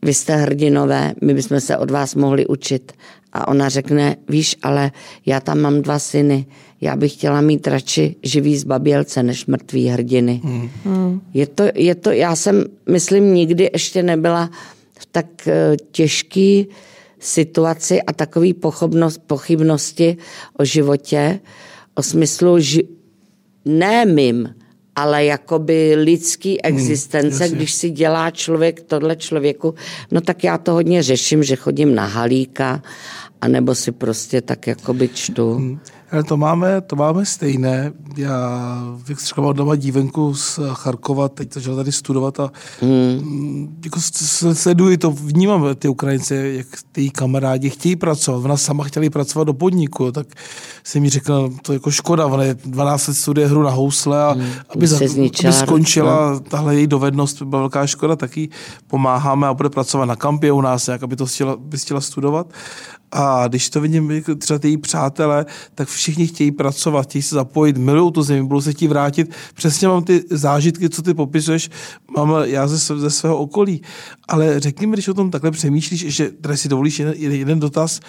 [0.01, 2.91] vy jste hrdinové, my bychom se od vás mohli učit.
[3.33, 4.91] A ona řekne, víš, ale
[5.25, 6.45] já tam mám dva syny,
[6.81, 10.41] já bych chtěla mít radši živý zbabělce než mrtvý hrdiny.
[10.43, 11.21] Hmm.
[11.33, 14.49] Je, to, je to, já jsem, myslím, nikdy ještě nebyla
[14.99, 16.67] v tak eh, těžký
[17.19, 18.55] situaci a takový
[19.27, 20.17] pochybnosti
[20.59, 21.39] o životě,
[21.95, 22.87] o smyslu ži-
[23.65, 24.55] ne mým,
[24.95, 29.75] ale jakoby lidský hmm, existence, hmm, když si dělá člověk tohle člověku,
[30.11, 32.83] no tak já to hodně řeším, že chodím na halíka,
[33.41, 35.53] anebo si prostě tak jakoby čtu.
[35.53, 35.79] Hmm.
[36.11, 37.91] Ale to máme, to máme stejné.
[38.17, 38.59] Já,
[39.09, 42.51] jak třeba mám doma dívenku z Charkova, teď začal tady studovat a
[42.81, 43.79] hmm.
[43.83, 43.99] jako
[44.53, 48.45] sleduji to, vnímám ty Ukrajince, jak ty kamarádi chtějí pracovat.
[48.45, 50.27] Ona sama chtěla pracovat do podniku, tak
[50.83, 54.23] jsem mi řekl, to je jako škoda, ona je 12 let studuje hru na housle
[54.23, 54.49] a hmm.
[54.69, 54.97] aby, za,
[55.45, 56.39] aby skončila no.
[56.39, 58.49] tahle její dovednost, byla velká škoda, taky
[58.87, 62.53] pomáháme a bude pracovat na kampě u nás, jak aby to chtěla, by chtěla studovat.
[63.11, 65.45] A když to vidím třeba ty přátelé,
[65.75, 69.31] tak všichni chtějí pracovat, chtějí se zapojit, milují tu zemi, budou se chtít vrátit.
[69.53, 71.69] Přesně mám ty zážitky, co ty popisuješ,
[72.17, 73.81] mám já ze, ze svého okolí.
[74.27, 77.99] Ale řekni mi, když o tom takhle přemýšlíš, že tady si dovolíš jeden, jeden dotaz,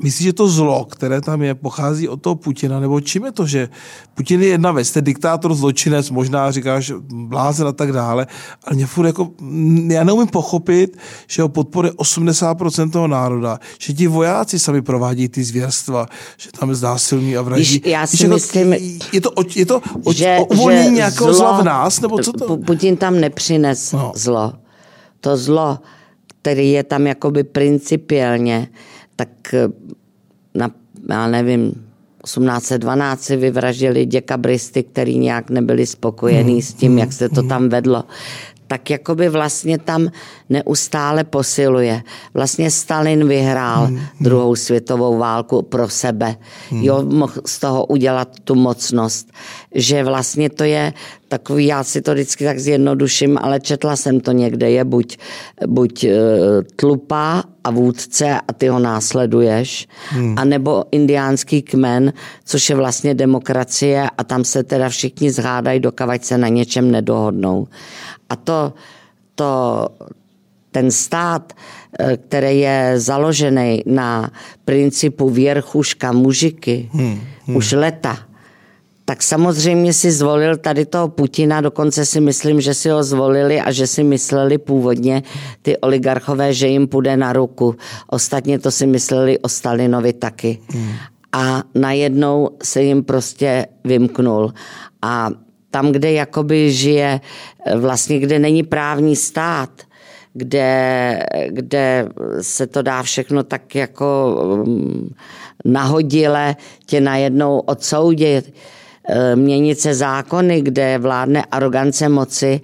[0.00, 3.46] Myslíš, že to zlo, které tam je, pochází od toho Putina, nebo čím je to,
[3.46, 3.68] že
[4.14, 8.26] Putin je jedna věc, jste diktátor, zločinec, možná říkáš blázen a tak dále,
[8.64, 9.30] ale mě furt jako,
[9.86, 15.44] já neumím pochopit, že ho podporuje 80% toho národa, že ti vojáci sami provádí ty
[15.44, 17.74] zvěrstva, že tam je znásilní a vraždí.
[17.74, 18.72] Víš, já si Víš, jako, myslím,
[19.12, 19.80] je to, je to
[20.10, 22.56] že, uvolnění že nějakého zlo, zla v nás, nebo co to?
[22.56, 24.12] Putin tam nepřines no.
[24.14, 24.52] zlo.
[25.20, 25.78] To zlo,
[26.42, 28.68] který je tam jakoby principiálně,
[29.22, 29.68] tak eh,
[30.54, 30.70] na,
[31.10, 31.72] já nevím,
[32.24, 36.62] 1812 vyvraždili děkabristy, který nějak nebyli spokojení hmm.
[36.62, 37.48] s tím, jak se to hmm.
[37.48, 38.04] tam vedlo
[38.72, 40.08] tak jakoby vlastně tam
[40.48, 42.02] neustále posiluje.
[42.34, 44.06] Vlastně Stalin vyhrál hmm, hmm.
[44.20, 46.36] druhou světovou válku pro sebe.
[46.70, 46.82] Hmm.
[46.82, 49.32] Jo, mohl z toho udělat tu mocnost.
[49.74, 50.92] Že vlastně to je
[51.28, 55.16] takový, já si to vždycky tak zjednoduším, ale četla jsem to někde, je buď,
[55.66, 56.10] buď uh,
[56.76, 60.38] tlupa a vůdce a ty ho následuješ, hmm.
[60.38, 62.12] anebo indiánský kmen,
[62.44, 67.68] což je vlastně demokracie a tam se teda všichni zhádají, dokavať se na něčem nedohodnou.
[68.32, 68.72] A to,
[69.34, 69.88] to,
[70.72, 74.30] ten stát, eh, který je založený na
[74.64, 77.56] principu věrchuška mužiky hmm, hmm.
[77.56, 78.18] už leta,
[79.04, 83.72] tak samozřejmě si zvolil tady toho Putina, dokonce si myslím, že si ho zvolili a
[83.72, 85.22] že si mysleli původně
[85.62, 87.76] ty oligarchové, že jim půjde na ruku.
[88.06, 90.58] Ostatně to si mysleli o Stalinovi taky.
[90.72, 90.92] Hmm.
[91.32, 94.52] A najednou se jim prostě vymknul.
[95.02, 95.30] A
[95.72, 99.70] tam, kde jakoby žije, eh, vlastně kde není právní stát,
[100.34, 101.18] kde,
[101.48, 102.08] kde
[102.40, 105.14] se to dá všechno tak jako mm,
[105.64, 106.56] nahodile
[106.86, 108.54] tě najednou odsoudit,
[109.08, 112.60] eh, měnit se zákony, kde vládne arogance moci,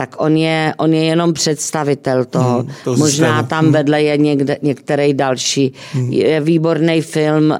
[0.00, 2.58] tak on je, on je jenom představitel toho.
[2.58, 3.48] Hmm, to Možná systému.
[3.48, 3.72] tam hmm.
[3.72, 5.72] vedle je někde, některý další.
[5.92, 6.12] Hmm.
[6.12, 7.58] Je výborný film um,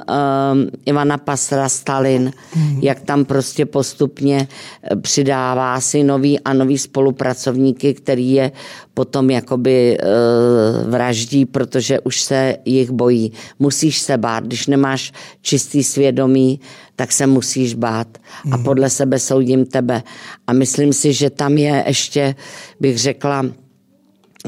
[0.87, 2.79] Ivana Pasra Stalin, hmm.
[2.83, 8.53] jak tam prostě postupně eh, přidává si nový a nový spolupracovníky, který je
[8.95, 13.33] potom jakoby uh, vraždí, protože už se jich bojí.
[13.59, 15.13] Musíš se bát, když nemáš
[15.43, 16.61] čistý svědomí,
[17.01, 18.19] tak se musíš bát
[18.53, 18.65] a mhm.
[18.65, 20.03] podle sebe soudím tebe.
[20.47, 22.35] A myslím si, že tam je ještě,
[22.81, 23.53] bych řekla, uh,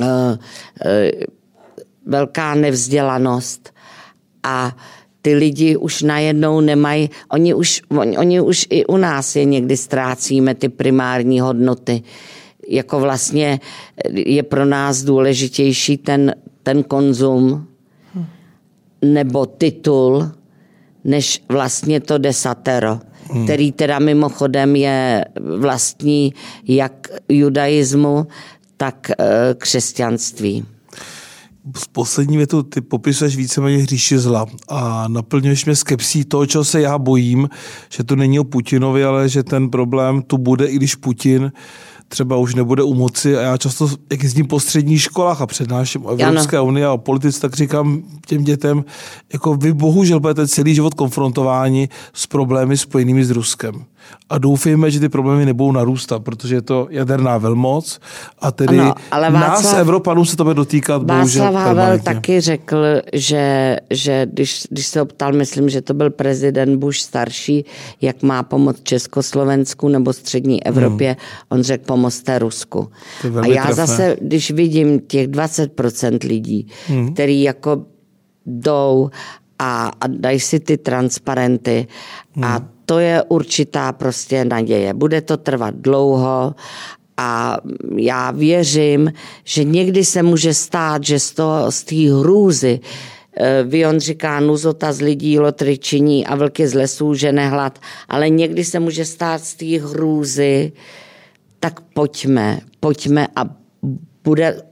[0.04, 0.36] uh,
[2.06, 3.72] velká nevzdělanost
[4.42, 4.76] a
[5.22, 9.76] ty lidi už najednou nemají, oni už, oni, oni už i u nás je někdy
[9.76, 12.02] ztrácíme ty primární hodnoty.
[12.68, 13.60] Jako vlastně
[14.12, 17.66] je pro nás důležitější ten, ten konzum
[18.14, 18.24] hm.
[19.04, 20.41] nebo titul,
[21.04, 23.00] než vlastně to desatero,
[23.32, 23.44] hmm.
[23.44, 25.24] který teda mimochodem je
[25.58, 26.34] vlastní
[26.68, 28.26] jak judaismu,
[28.76, 29.14] tak e,
[29.54, 30.64] křesťanství.
[31.76, 36.80] Z poslední větu ty popisuješ víceméně hříši zla a naplňuješ mě skepsí toho, čeho se
[36.80, 37.48] já bojím,
[37.90, 41.52] že to není o Putinovi, ale že ten problém tu bude, i když Putin
[42.12, 46.06] třeba už nebude u moci a já často, jak jezdím po středních školách a přednáším
[46.06, 48.84] o Evropské unii a o politice, tak říkám těm dětem,
[49.32, 53.84] jako vy bohužel budete celý život konfrontováni s problémy spojenými s Ruskem
[54.30, 58.00] a doufejme, že ty problémy nebudou narůstat, protože je to jaderná velmoc
[58.38, 62.40] a tedy ano, ale Václav, nás, Evropanů, se to bude dotýkat Václav bohužel Havel taky
[62.40, 62.76] řekl,
[63.12, 67.64] že, že když, když se optal, myslím, že to byl prezident Bush starší,
[68.00, 71.16] jak má pomoct Československu nebo střední Evropě, hmm.
[71.48, 72.88] on řekl pomozte Rusku.
[73.40, 73.86] A já trefné.
[73.86, 77.12] zase, když vidím těch 20% lidí, hmm.
[77.14, 77.84] který jako
[78.46, 79.10] jdou
[79.62, 81.86] a, a dají si ty transparenty
[82.32, 82.44] hmm.
[82.44, 84.94] a to je určitá prostě naděje.
[84.94, 86.54] Bude to trvat dlouho
[87.16, 87.56] a
[87.96, 89.12] já věřím,
[89.44, 92.80] že někdy se může stát, že z, toho, z té hrůzy
[93.36, 98.28] Eh, Vion říká, nuzota z lidí lotry činí a vlky z lesů že nehlad, ale
[98.28, 100.72] někdy se může stát z té hrůzy,
[101.60, 103.44] tak pojďme, pojďme a
[104.24, 104.62] bude,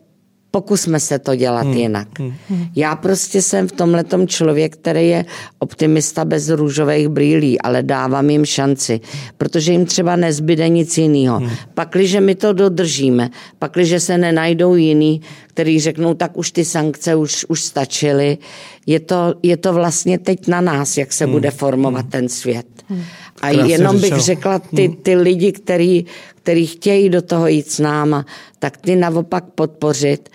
[0.50, 1.76] pokusme se to dělat hmm.
[1.76, 2.18] jinak.
[2.18, 2.32] Hmm.
[2.76, 5.24] Já prostě jsem v tomhle člověk, který je
[5.58, 9.00] optimista bez růžových brýlí, ale dávám jim šanci,
[9.38, 11.38] protože jim třeba nezbyde nic jiného.
[11.38, 11.50] Hmm.
[11.74, 17.46] Pakliže my to dodržíme, pakliže se nenajdou jiný, který řeknou, tak už ty sankce už,
[17.48, 18.38] už stačily,
[18.86, 21.32] je to, je to vlastně teď na nás, jak se hmm.
[21.32, 22.10] bude formovat hmm.
[22.10, 22.79] ten svět.
[22.90, 23.04] Hmm.
[23.42, 24.96] A Krásně jenom bych řekla, ty, hmm.
[24.96, 28.26] ty lidi, který, který chtějí do toho jít s náma,
[28.58, 30.28] tak ty naopak podpořit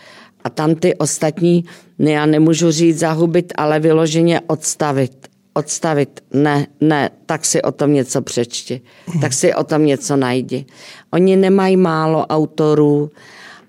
[0.43, 1.65] a tam ty ostatní,
[1.99, 5.27] ne, já nemůžu říct zahubit, ale vyloženě odstavit.
[5.53, 8.81] Odstavit, ne, ne, tak si o tom něco přečti,
[9.21, 10.65] tak si o tom něco najdi.
[11.11, 13.11] Oni nemají málo autorů,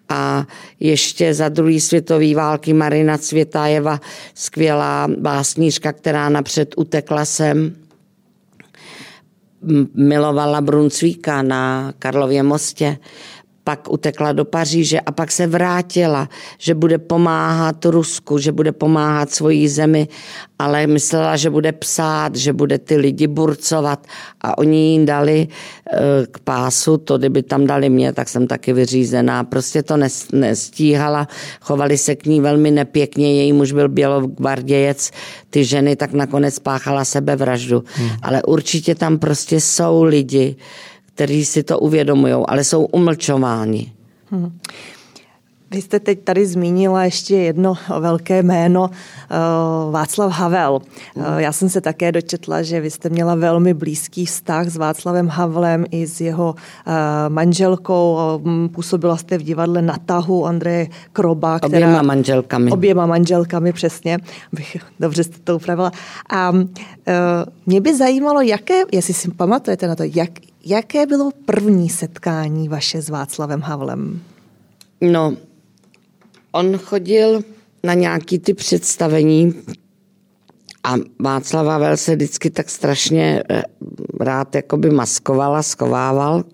[0.08, 0.46] a
[0.80, 4.00] ještě za druhé světové války Marina Cvětajeva,
[4.34, 7.76] skvělá básnířka, která napřed utekla sem,
[9.94, 12.98] milovala Brunsvíka na Karlově mostě
[13.66, 19.30] pak utekla do Paříže a pak se vrátila, že bude pomáhat Rusku, že bude pomáhat
[19.30, 20.08] svojí zemi,
[20.58, 24.06] ale myslela, že bude psát, že bude ty lidi burcovat
[24.40, 25.98] a oni jí dali eh,
[26.30, 29.44] k pásu, to kdyby tam dali mě, tak jsem taky vyřízená.
[29.44, 29.96] Prostě to
[30.32, 31.28] nestíhala,
[31.60, 35.10] chovali se k ní velmi nepěkně, její muž byl bělogvardějec,
[35.50, 37.84] ty ženy tak nakonec páchala sebevraždu.
[37.94, 38.10] Hmm.
[38.22, 40.56] Ale určitě tam prostě jsou lidi,
[41.16, 43.92] kteří si to uvědomují, ale jsou umlčováni.
[44.30, 44.58] Hmm.
[45.70, 50.80] Vy jste teď tady zmínila ještě jedno velké jméno, uh, Václav Havel.
[51.14, 55.28] Uh, já jsem se také dočetla, že vy jste měla velmi blízký vztah s Václavem
[55.28, 56.92] Havlem i s jeho uh,
[57.28, 58.18] manželkou.
[58.72, 61.58] Působila jste v divadle na tahu Andreje Kroba.
[61.58, 62.70] Která, oběma manželkami.
[62.70, 64.18] Oběma manželkami, přesně.
[64.52, 65.92] Bych, dobře jste to upravila.
[66.32, 66.52] A
[67.66, 70.30] mě by zajímalo, jaké, jestli si pamatujete na to, jak,
[70.68, 74.22] Jaké bylo první setkání vaše s Václavem Havlem?
[75.00, 75.36] No,
[76.52, 77.40] on chodil
[77.84, 79.54] na nějaký ty představení
[80.84, 83.62] a Václav Havel se vždycky tak strašně eh,
[84.20, 86.44] rád jakoby maskoval a schovával.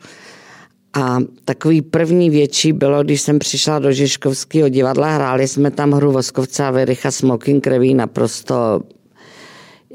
[0.94, 6.12] A takový první větší bylo, když jsem přišla do Žižkovského divadla, hráli jsme tam hru
[6.12, 8.80] Voskovce a Vericha Smoking Kreví naprosto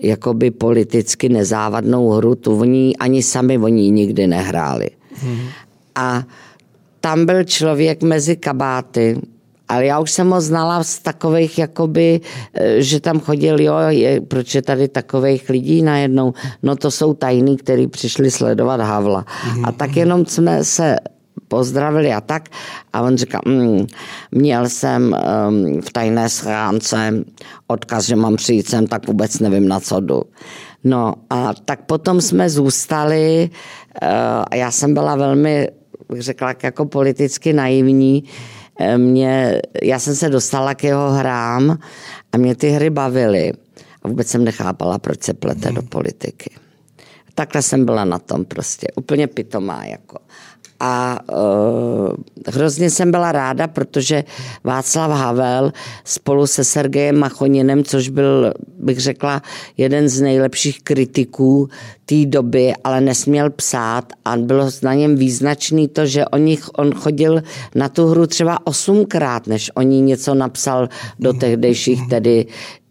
[0.02, 4.90] jakoby politicky nezávadnou hru, tu oni ani sami oni nikdy nehráli.
[5.14, 5.48] Hmm.
[5.96, 6.24] A
[7.02, 9.22] tam byl člověk mezi kabáty,
[9.68, 12.22] ale já už jsem ho znala z takových, jakoby,
[12.54, 16.34] eh, že tam chodil, jo, je, proč je tady takových lidí najednou?
[16.64, 19.24] No to jsou tajní, kteří přišli sledovat Havla.
[19.24, 19.64] Mm-hmm.
[19.68, 20.96] A tak jenom jsme se
[21.48, 22.50] pozdravili a tak.
[22.94, 23.88] A on říká, mm,
[24.32, 25.16] měl jsem
[25.48, 27.24] um, v tajné schránce
[27.68, 30.22] odkaz, že mám přijít sem, tak vůbec nevím, na co jdu.
[30.84, 33.50] No a tak potom jsme zůstali
[34.02, 34.10] uh,
[34.52, 35.68] a já jsem byla velmi,
[36.10, 38.24] bych řekla, jako politicky naivní.
[38.80, 41.78] Eh, mě, já jsem se dostala k jeho hrám
[42.32, 43.54] a mě ty hry bavily.
[44.04, 45.76] A vůbec jsem nechápala, proč se plete hmm.
[45.76, 46.50] do politiky.
[47.36, 50.18] Takhle jsem byla na tom prostě, úplně pitomá jako
[50.80, 52.14] a uh,
[52.48, 54.24] hrozně jsem byla ráda, protože
[54.64, 55.72] Václav Havel
[56.04, 59.42] spolu se Sergejem Machoninem, což byl, bych řekla,
[59.78, 61.70] jeden z nejlepších kritiků
[62.06, 66.94] té doby, ale nesměl psát a bylo na něm význačný to, že on, nich, on
[66.94, 67.42] chodil
[67.76, 72.46] na tu hru třeba osmkrát, než on něco napsal do tehdejších tedy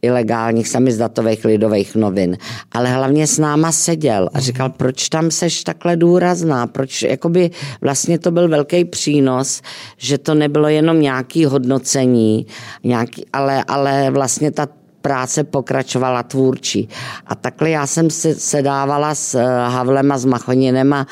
[0.06, 2.38] ilegálních samizdatových lidových novin,
[2.72, 7.50] ale hlavně s náma seděl a říkal, proč tam seš takhle důrazná, proč, jakoby
[7.80, 9.62] vlastně to byl velký přínos,
[9.96, 12.46] že to nebylo jenom nějaký hodnocení,
[12.84, 14.68] nějaký, ale, ale vlastně ta
[15.06, 16.88] práce pokračovala tvůrčí.
[17.26, 21.06] A takhle já jsem se sedávala s eh, Havlem a s Machoninem a,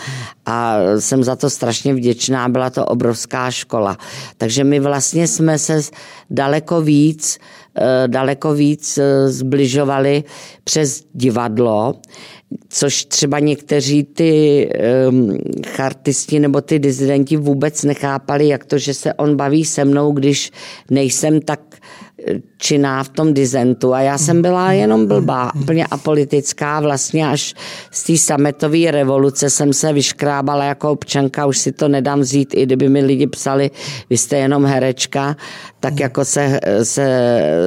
[0.47, 3.99] a jsem za to strašně vděčná, byla to obrovská škola.
[4.37, 5.81] Takže my vlastně jsme se
[6.31, 7.39] daleko víc
[8.07, 10.25] daleko víc eh, zbližovali
[10.65, 11.95] přes divadlo,
[12.69, 14.71] což třeba někteří ty
[15.67, 20.51] chartisti nebo ty dizidenti vůbec nechápali, jak to, že se on baví se mnou, když
[20.91, 21.61] nejsem tak
[22.57, 27.55] činná v tom dizentu a já jsem byla jenom blbá, úplně apolitická, vlastně až
[27.91, 32.63] z té sametové revoluce jsem se vyškrábala jako občanka, už si to nedám vzít, i
[32.63, 33.71] kdyby mi lidi psali,
[34.11, 35.37] vy jste jenom herečka,
[35.81, 37.07] tak jako se, se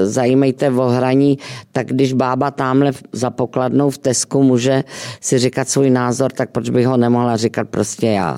[0.04, 1.38] zajímejte o hraní,
[1.72, 4.84] tak když bába tamhle za pokladnou v Tesku může
[5.22, 8.38] si říkat svůj názor, tak proč bych ho nemohla říkat prostě já?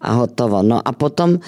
[0.00, 0.62] A hotovo.
[0.62, 1.38] No a potom e,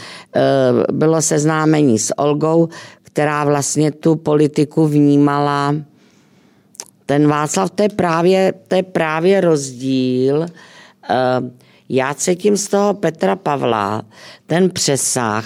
[0.92, 2.68] bylo seznámení s Olgou,
[3.12, 5.74] která vlastně tu politiku vnímala.
[7.06, 10.36] Ten Václav, to je právě, to je právě rozdíl.
[10.40, 11.48] Uh,
[11.88, 14.02] já cítím z toho Petra Pavla
[14.46, 15.44] ten přesah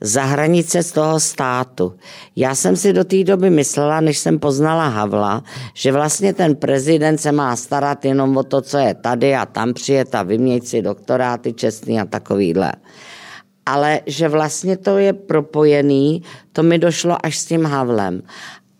[0.00, 1.94] za hranice z toho státu.
[2.36, 5.44] Já jsem si do té doby myslela, než jsem poznala Havla,
[5.74, 9.74] že vlastně ten prezident se má starat jenom o to, co je tady a tam
[9.74, 12.72] přijet a vyměnit si doktoráty čestný a takovýhle.
[13.66, 18.22] Ale že vlastně to je propojený, to mi došlo až s tím Havlem.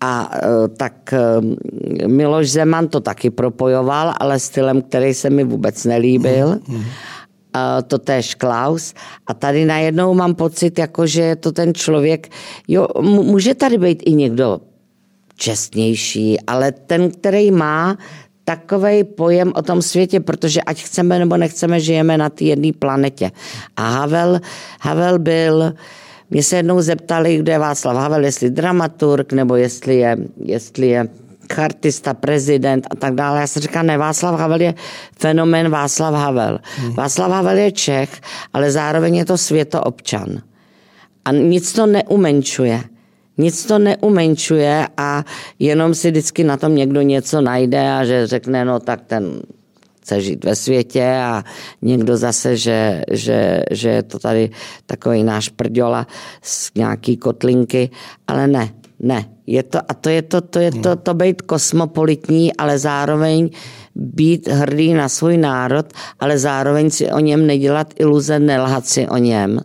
[0.01, 5.85] A e, tak e, Miloš Zeman to taky propojoval, ale stylem, který se mi vůbec
[5.85, 6.61] nelíbil.
[6.69, 6.85] Mm,
[7.87, 8.95] to též Klaus.
[9.27, 12.29] A tady najednou mám pocit, jako že je to ten člověk,
[12.69, 14.61] jo, může tady být i někdo
[15.37, 17.99] čestnější, ale ten, který má
[18.45, 23.31] takový pojem o tom světě, protože ať chceme nebo nechceme, žijeme na té jedné planetě.
[23.77, 24.41] A Havel,
[24.81, 25.75] Havel byl,
[26.31, 31.09] mě se jednou zeptali, kde je Václav Havel, jestli dramaturg, nebo jestli je, jestli je
[31.53, 33.41] chartista, prezident a tak dále.
[33.41, 34.75] Já jsem říkal, ne, Václav Havel je
[35.19, 36.59] fenomén Václav Havel.
[36.77, 36.95] Hmm.
[36.95, 38.21] Václav Havel je Čech,
[38.53, 40.41] ale zároveň je to světoobčan.
[41.25, 42.81] A nic to neumenčuje.
[43.39, 45.25] Nic to neumenčuje a
[45.59, 49.43] jenom si vždycky na tom někdo něco najde a že řekne, no tak ten
[50.05, 51.45] chce žít ve světě a
[51.83, 54.51] někdo zase, že, že, že je to tady
[54.87, 56.07] takový náš prďola
[56.43, 57.91] z nějaký kotlinky,
[58.27, 59.25] ale ne, ne.
[59.47, 63.51] Je to, a to je to, to je to, to být kosmopolitní, ale zároveň
[63.95, 65.87] být hrdý na svůj národ,
[66.21, 69.61] ale zároveň si o něm nedělat iluze, nelhat si o něm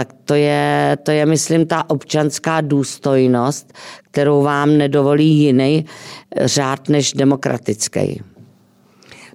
[0.00, 3.72] tak to je, to je, myslím, ta občanská důstojnost,
[4.10, 5.84] kterou vám nedovolí jiný
[6.40, 8.22] řád než demokratický.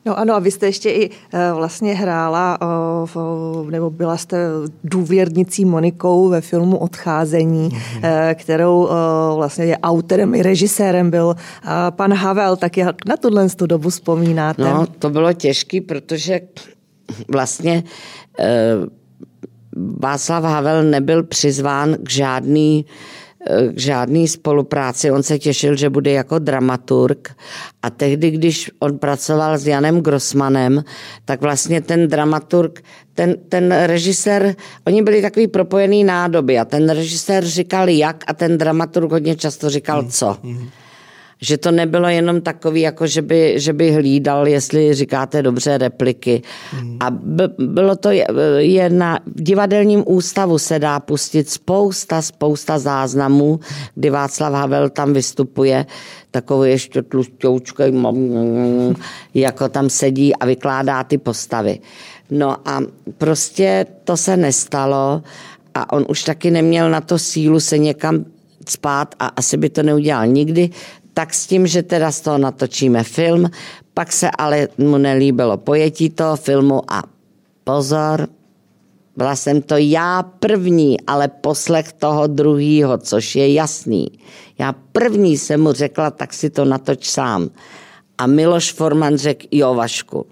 [0.05, 4.37] No ano, a vy jste ještě i eh, vlastně hrála, eh, nebo byla jste
[4.83, 8.35] důvěrnicí Monikou ve filmu Odcházení, mm-hmm.
[8.35, 8.89] kterou
[9.35, 11.35] vlastně je autorem i režisérem byl
[11.89, 12.55] pan Havel.
[12.55, 14.63] Tak jak na tuhle dobu vzpomínáte?
[14.63, 16.41] No, to bylo těžké, protože
[17.27, 17.83] vlastně
[19.75, 22.85] Václav Havel nebyl přizván k žádný
[23.73, 25.11] k žádný spolupráci.
[25.11, 27.35] On se těšil, že bude jako dramaturg
[27.81, 30.83] a tehdy, když on pracoval s Janem Grossmanem,
[31.25, 34.55] tak vlastně ten dramaturg, ten, ten režisér,
[34.87, 39.69] oni byli takový propojený nádoby a ten režisér říkal jak a ten dramaturg hodně často
[39.69, 40.37] říkal co.
[40.43, 40.69] Mm-hmm
[41.41, 46.41] že to nebylo jenom takový, jako že by, že by hlídal, jestli říkáte dobře repliky.
[46.71, 46.97] Hmm.
[46.99, 47.11] A
[47.57, 48.09] bylo to
[48.57, 53.59] je na v divadelním ústavu se dá pustit spousta, spousta záznamů,
[53.95, 55.85] kdy Václav Havel tam vystupuje
[56.31, 57.83] takový ještě tlustěučký,
[59.33, 61.79] jako tam sedí a vykládá ty postavy.
[62.29, 62.81] No a
[63.17, 65.21] prostě to se nestalo
[65.73, 68.25] a on už taky neměl na to sílu se někam
[68.69, 70.69] spát a asi by to neudělal nikdy,
[71.15, 73.49] tak s tím, že teda z toho natočíme film,
[73.93, 77.03] pak se ale mu nelíbilo pojetí toho filmu a
[77.63, 78.27] pozor,
[79.17, 84.07] byla jsem to já první, ale poslech toho druhýho, což je jasný.
[84.59, 87.49] Já první jsem mu řekla, tak si to natoč sám.
[88.17, 90.25] A Miloš Forman řekl, jo Vašku,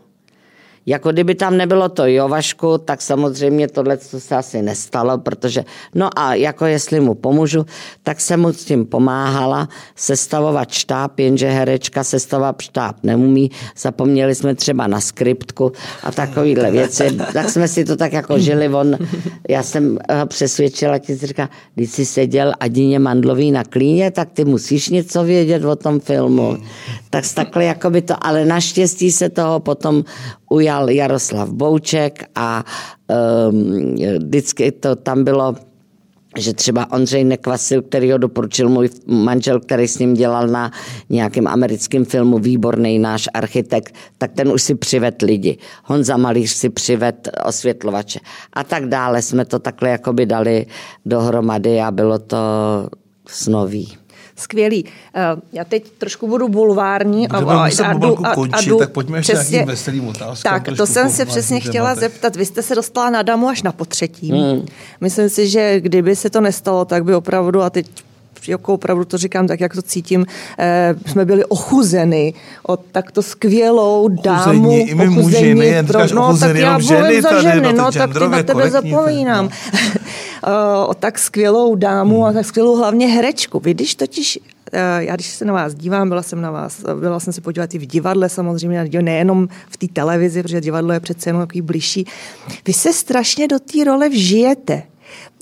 [0.86, 5.64] jako kdyby tam nebylo to Jovašku, tak samozřejmě tohle se asi nestalo, protože,
[5.96, 7.66] no a jako jestli mu pomůžu,
[8.04, 14.56] tak jsem mu s tím pomáhala sestavovat štáb, jenže herečka sestavovat štáb neumí, zapomněli jsme
[14.56, 15.72] třeba na skriptku
[16.04, 18.98] a takovýhle věci, tak jsme si to tak jako žili, on,
[19.50, 24.46] já jsem ho přesvědčila, ti říká, když jsi seděl Adině Mandlový na klíně, tak ty
[24.46, 26.58] musíš něco vědět o tom filmu.
[27.10, 30.04] Tak takhle jako by to, ale naštěstí se toho potom
[30.54, 32.64] ujal Jaroslav Bouček a
[33.50, 35.56] um, vždycky to tam bylo
[36.38, 40.72] že třeba Ondřej Nekvasil, který ho doporučil můj manžel, který s ním dělal na
[41.10, 45.58] nějakém americkém filmu, výborný náš architekt, tak ten už si přived lidi.
[45.86, 48.20] Honza Malíř si přived osvětlovače.
[48.54, 50.66] A tak dále jsme to takhle jakoby dali
[51.06, 52.38] dohromady a bylo to
[53.28, 54.03] snový.
[54.36, 54.86] Skvělý.
[55.16, 55.22] Eh,
[55.54, 57.28] já teď trošku budu bulvární.
[57.28, 60.64] A, a, a, a, a, končit, a, tak pojďme ještě přesně, nějakým veselým otázkám.
[60.64, 62.00] Tak, to jsem se přesně chtěla tématy.
[62.00, 62.36] zeptat.
[62.36, 64.32] Vy jste se dostala na damu až na potřetí.
[64.32, 64.66] Hmm.
[65.02, 67.88] Myslím si, že kdyby se to nestalo, tak by opravdu, a teď
[68.48, 70.26] jako opravdu to říkám tak, jak to cítím,
[70.60, 72.34] eh, jsme byli ochuzeny
[72.64, 74.70] od takto skvělou dámu.
[74.70, 78.28] Ochuzení, i my muži, nejen pro, no, tak já ženy za ženy, no, tak ty
[78.30, 79.50] na tebe zapomínám.
[80.48, 80.88] No.
[80.88, 82.24] o tak skvělou dámu hmm.
[82.24, 83.60] a tak skvělou hlavně herečku.
[83.60, 84.40] Vy když totiž
[84.74, 87.74] eh, já když se na vás dívám, byla jsem na vás, byla jsem se podívat
[87.74, 92.06] i v divadle samozřejmě, nejenom v té televizi, protože divadlo je přece jenom takový bližší.
[92.68, 94.84] Vy se strašně do té role vžijete.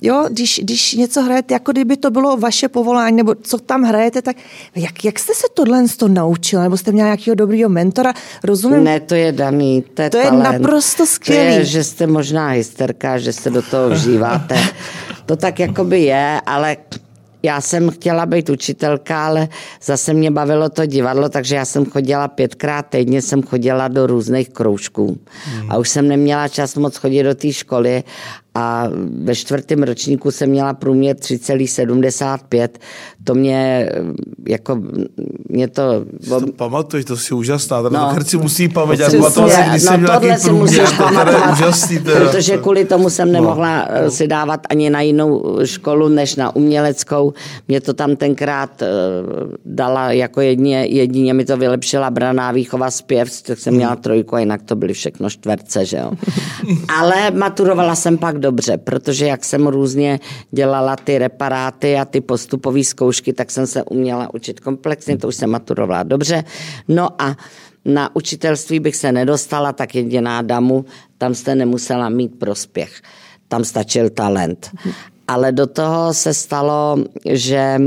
[0.02, 4.22] Jo, když, když něco hrajete, jako kdyby to bylo vaše povolání, nebo co tam hrajete,
[4.22, 4.36] tak
[4.74, 8.12] jak, jak jste se tohle to naučila, nebo jste měla nějakého dobrého mentora,
[8.44, 8.84] rozumím?
[8.84, 10.44] Ne, to je daný, to je To talent.
[10.44, 11.54] je naprosto skvělý.
[11.54, 14.56] To je, že jste možná hysterka, že se do toho vžíváte.
[15.26, 16.76] to tak jakoby je, ale
[17.42, 19.48] já jsem chtěla být učitelka, ale
[19.82, 24.48] zase mě bavilo to divadlo, takže já jsem chodila pětkrát týdně, jsem chodila do různých
[24.48, 25.18] kroužků.
[25.44, 25.72] Hmm.
[25.72, 28.04] A už jsem neměla čas moc chodit do té školy
[28.54, 28.88] a
[29.24, 32.68] ve čtvrtém ročníku jsem měla průměr 3,75.
[33.24, 33.90] To mě
[34.48, 34.82] jako,
[35.48, 35.82] mě to...
[36.28, 38.06] To pamatuješ, to si úžasná, teda No.
[38.06, 38.12] no.
[38.12, 41.98] herci musí Přesně, jak to asi, když no jsem tohle si průměr, musíš pamatovat, úžasný.
[41.98, 42.20] Teda.
[42.20, 44.10] protože kvůli tomu jsem nemohla no.
[44.10, 47.32] si dávat ani na jinou školu, než na uměleckou.
[47.68, 48.88] Mě to tam tenkrát uh,
[49.64, 54.40] dala jako jedině, jedině mi to vylepšila braná výchova zpěv, tak jsem měla trojku a
[54.40, 56.12] jinak to byly všechno čtverce, že jo.
[56.98, 60.20] Ale maturovala jsem pak dobře, protože jak jsem různě
[60.50, 65.34] dělala ty reparáty a ty postupové zkoušky, tak jsem se uměla učit komplexně, to už
[65.34, 66.44] jsem maturovala dobře.
[66.88, 67.36] No a
[67.84, 70.84] na učitelství bych se nedostala, tak jediná damu,
[71.18, 73.02] tam jste nemusela mít prospěch.
[73.48, 74.70] Tam stačil talent.
[75.28, 76.96] Ale do toho se stalo,
[77.30, 77.80] že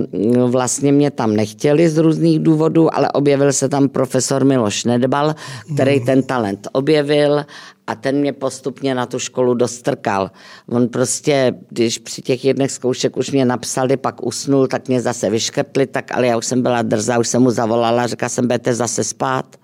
[0.47, 5.36] vlastně mě tam nechtěli z různých důvodů, ale objevil se tam profesor Miloš Nedbal,
[5.74, 7.45] který ten talent objevil
[7.88, 10.32] a ten mě postupně na tu školu dostrkal.
[10.70, 15.30] On prostě, když při těch jedných zkoušek už mě napsali, pak usnul, tak mě zase
[15.30, 18.74] vyškrtli, tak ale já už jsem byla drzá, už jsem mu zavolala, řekla jsem, budete
[18.74, 19.56] zase spát.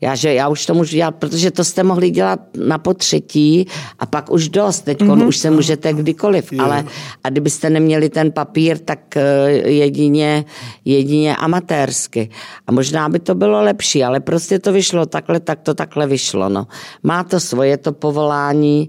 [0.00, 3.66] Já, že já už to můžu dělat, protože to jste mohli dělat na potřetí
[3.98, 4.80] a pak už dost.
[4.80, 5.26] Teď mm-hmm.
[5.26, 6.84] už se můžete kdykoliv, ale
[7.24, 10.44] a kdybyste neměli ten papír, tak eh, jedině,
[10.84, 12.30] jedině amatérsky.
[12.66, 16.48] A možná by to bylo lepší, ale prostě to vyšlo takhle, tak to takhle vyšlo.
[16.48, 16.66] No.
[17.02, 18.88] Má to svoje to povolání,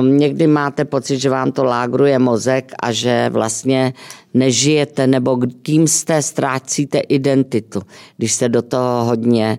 [0.00, 3.94] Um, někdy máte pocit, že vám to lágruje mozek a že vlastně
[4.34, 7.80] nežijete nebo kým jste, ztrácíte identitu,
[8.16, 9.58] když se do toho hodně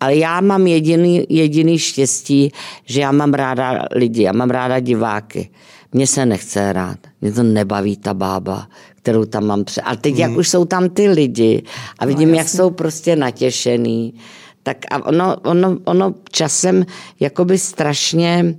[0.00, 2.52] ale já mám jediný, jediný štěstí,
[2.84, 5.50] že já mám ráda lidi, já mám ráda diváky.
[5.92, 9.80] Mně se nechce hrát, mě to nebaví ta bába, kterou tam mám před.
[9.80, 10.20] Ale teď, mm.
[10.20, 11.62] jak už jsou tam ty lidi
[11.98, 14.14] a vidím, no, jak jsou prostě natěšený,
[14.62, 16.86] tak a ono, ono, ono časem
[17.20, 18.54] jakoby strašně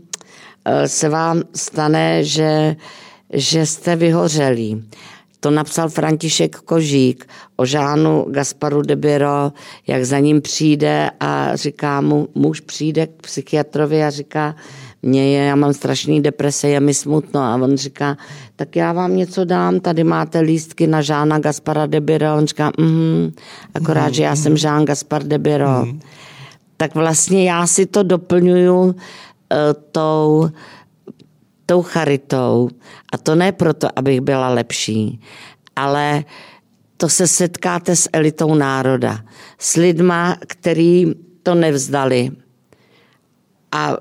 [0.85, 2.75] se vám stane, že,
[3.33, 4.83] že jste vyhořelí.
[5.39, 9.51] To napsal František Kožík o Žánu Gasparu de Biro,
[9.87, 14.55] jak za ním přijde a říká mu, muž přijde k psychiatrovi a říká,
[15.01, 17.41] mě je, já mám strašný deprese, je mi smutno.
[17.41, 18.17] A on říká,
[18.55, 22.35] tak já vám něco dám, tady máte lístky na Žána Gaspara de Biro.
[22.37, 23.31] On říká, mm,
[23.73, 24.35] akorát, mm, že já mm.
[24.35, 25.85] jsem Žán Gaspar de Biro.
[25.85, 25.99] Mm.
[26.77, 28.93] Tak vlastně já si to doplňuju uh,
[29.91, 30.49] tou
[31.67, 32.69] tou charitou.
[33.13, 35.21] A to ne proto, abych byla lepší,
[35.75, 36.23] ale
[36.97, 39.19] to se setkáte s elitou národa.
[39.57, 41.13] S lidma, který
[41.43, 42.31] to nevzdali
[43.71, 43.97] a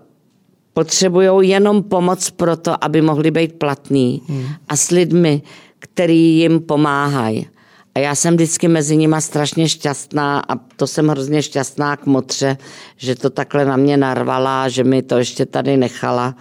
[0.73, 4.23] potřebují jenom pomoc pro to, aby mohli být platní.
[4.29, 4.47] Hmm.
[4.69, 5.43] A s lidmi,
[5.79, 7.49] který jim pomáhají.
[7.95, 12.57] A já jsem vždycky mezi nima strašně šťastná a to jsem hrozně šťastná k motře,
[12.97, 16.35] že to takhle na mě narvala, že mi to ještě tady nechala.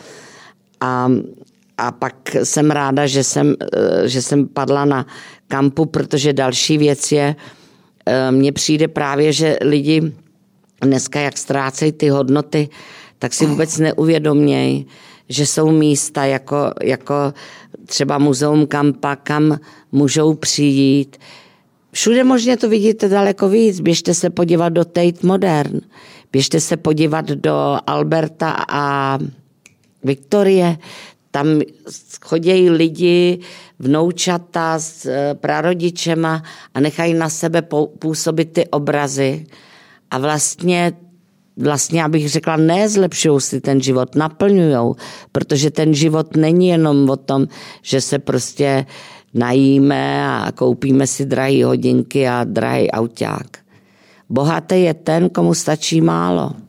[0.85, 1.09] A,
[1.77, 3.55] a pak jsem ráda, že jsem,
[4.05, 5.05] že jsem padla na
[5.47, 7.35] kampu, protože další věc je,
[8.31, 10.13] mně přijde právě, že lidi
[10.81, 12.69] dneska, jak ztrácejí ty hodnoty,
[13.19, 14.87] tak si vůbec neuvědomějí,
[15.29, 17.33] že jsou místa jako, jako
[17.85, 19.59] třeba muzeum Kampa, kam
[19.91, 21.17] můžou přijít.
[21.91, 23.79] Všude možně to vidíte daleko víc.
[23.79, 25.81] Běžte se podívat do Tate Modern,
[26.31, 29.19] běžte se podívat do Alberta a
[30.05, 30.77] Viktorie,
[31.31, 31.61] tam
[32.21, 33.39] chodějí lidi,
[33.79, 36.43] vnoučata s prarodičema
[36.73, 37.61] a nechají na sebe
[37.99, 39.45] působit ty obrazy.
[40.11, 40.93] A vlastně,
[41.57, 44.95] vlastně abych řekla, ne zlepšují si ten život, naplňují,
[45.31, 47.47] protože ten život není jenom o tom,
[47.81, 48.85] že se prostě
[49.33, 53.59] najíme a koupíme si drahé hodinky a drahý auták.
[54.29, 56.64] Bohatý je ten, komu stačí málo.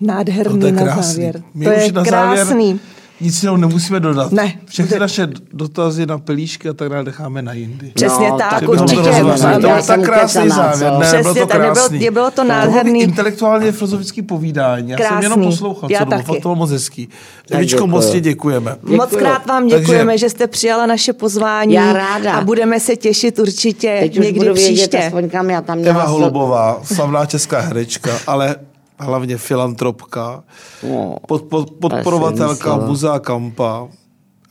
[0.00, 1.02] Nádherný to je na krásný.
[1.14, 1.42] závěr.
[1.54, 2.36] My to už je na krásný.
[2.46, 2.76] Závěr
[3.20, 4.32] nic jiného nemusíme dodat.
[4.32, 4.52] Ne.
[4.66, 7.92] Všechny naše dotazy na pelíšky a tak dále necháme na jindy.
[7.94, 8.94] Přesně No, tak, určitě.
[9.02, 9.54] To, rozhodli.
[9.54, 10.92] to byl Já tak krásný závěr.
[10.92, 11.98] Ne, Přesně bylo to krásný.
[11.98, 13.02] nebylo to To bylo nádherný.
[13.02, 14.90] intelektuálně filozofický povídání.
[14.90, 15.50] Já jsem jenom Krásný.
[15.52, 16.18] poslouchal, Já co bylo.
[16.18, 16.26] taky.
[16.26, 17.08] Fakt to bylo moc hezký.
[17.50, 17.90] Evičko, děkuju.
[17.90, 18.76] moc ti děkujeme.
[18.82, 21.74] Moc krát vám děkujeme, Takže- že jste přijala naše pozvání.
[21.74, 22.32] Já ráda.
[22.32, 24.98] A budeme se těšit určitě Teď už někdy budu vědět, příště.
[24.98, 28.56] aspoň kam já tam měla Eva Holubová, slavná česká herečka, ale
[28.98, 30.44] hlavně filantropka,
[30.82, 32.76] No, pod, pod, podporovatelka.
[32.76, 33.88] Muzea Kampa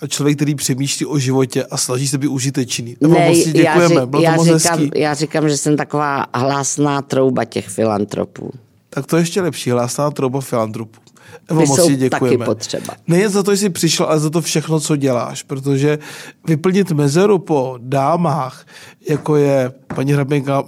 [0.02, 2.98] a člověk, který přemýšlí o životě a snaží se být užitečný.
[3.02, 5.00] Ne, moc děkujeme, já, bylo já, to moc říkám, hezký.
[5.02, 8.52] já říkám, že jsem taková hlásná trouba těch filantropů.
[8.90, 11.00] Tak to je ještě lepší, hlásná trouba filantropů.
[11.48, 12.38] Evo, moc jsou děkujeme.
[12.38, 12.94] taky potřeba.
[13.08, 16.00] Nejen za to, že jsi přišel, ale za to všechno, co děláš, protože
[16.48, 18.66] vyplnit mezeru po dámách,
[19.10, 20.64] jako je paní hraběnka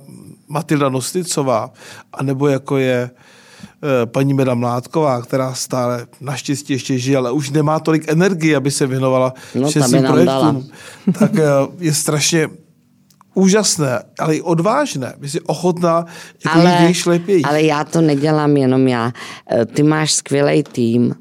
[0.47, 1.71] Matilda Nosticová,
[2.13, 3.09] anebo jako je
[4.05, 8.87] paní Meda Mládková, která stále naštěstí ještě žije, ale už nemá tolik energie, aby se
[8.87, 10.67] věnovala No, všem by projektům,
[11.19, 11.43] tak eh,
[11.79, 12.47] je strašně
[13.33, 15.13] úžasné, ale i odvážné.
[15.19, 16.05] Vy jsi ochotná
[16.45, 17.43] jako ale, jít šlepěji.
[17.43, 19.11] ale já to nedělám jenom já.
[19.51, 21.15] Eh, Ty máš skvělý tým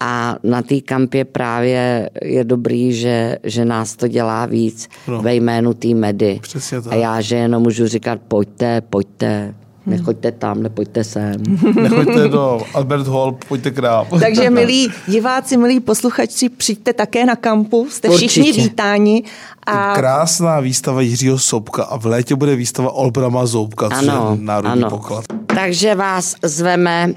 [0.00, 5.22] a na té kampě právě je dobrý, že, že nás to dělá víc no.
[5.22, 6.38] ve jménu té medy.
[6.42, 6.92] Přesně tak.
[6.92, 9.54] A já, že jenom můžu říkat, pojďte, pojďte,
[9.86, 11.34] nechoďte tam, nepojďte sem.
[11.82, 14.06] Nechoďte do Albert Hall, pojďte k nám.
[14.20, 18.62] Takže milí diváci, milí posluchači, přijďte také na kampu, jste všichni Určitě.
[18.62, 19.22] vítáni.
[19.66, 24.44] A Krásná výstava Jiřího Sobka a v létě bude výstava Olbrama Zoubka, což Ano, je
[24.44, 24.90] národní ano.
[24.90, 25.24] poklad.
[25.46, 27.14] Takže vás zveme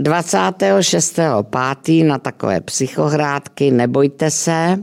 [0.00, 2.06] 26.5.
[2.06, 4.76] na takové psychohrádky, nebojte se.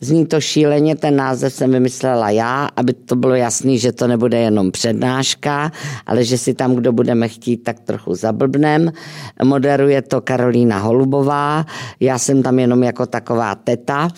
[0.00, 4.38] Zní to šíleně, ten název jsem vymyslela já, aby to bylo jasný, že to nebude
[4.38, 5.72] jenom přednáška,
[6.06, 8.92] ale že si tam, kdo budeme chtít, tak trochu zablbnem.
[9.44, 11.66] Moderuje to Karolína Holubová,
[12.00, 14.08] já jsem tam jenom jako taková teta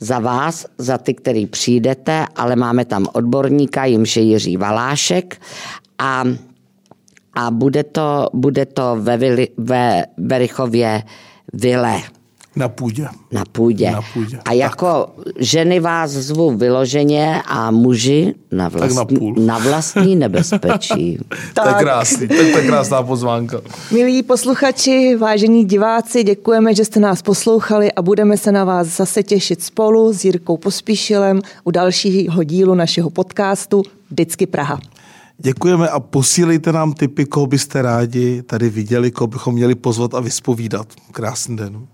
[0.00, 5.40] za vás, za ty, který přijdete, ale máme tam odborníka, jimž je Jiří Valášek
[5.98, 6.24] a
[7.34, 11.02] a bude to, bude to ve, Vili, ve Verichově
[11.52, 12.02] vile
[12.56, 13.08] Na půdě.
[13.32, 13.90] na půdě.
[13.90, 14.38] Na půdě.
[14.44, 15.06] A jako
[15.38, 19.34] ženy vás zvu vyloženě a muži na, na vlastní, půl.
[19.38, 21.18] na vlastní nebezpečí.
[21.54, 23.60] To je krásný, to je, krásná pozvánka.
[23.90, 29.22] milí posluchači, vážení diváci, děkujeme, že jste nás poslouchali a budeme se na vás zase
[29.22, 34.80] těšit spolu s Jirkou Pospíšilem u dalšího dílu našeho podcastu Vždycky Praha.
[35.38, 40.20] Děkujeme a posílejte nám tipy, koho byste rádi tady viděli, koho bychom měli pozvat a
[40.20, 40.86] vyspovídat.
[41.12, 41.86] Krásný den.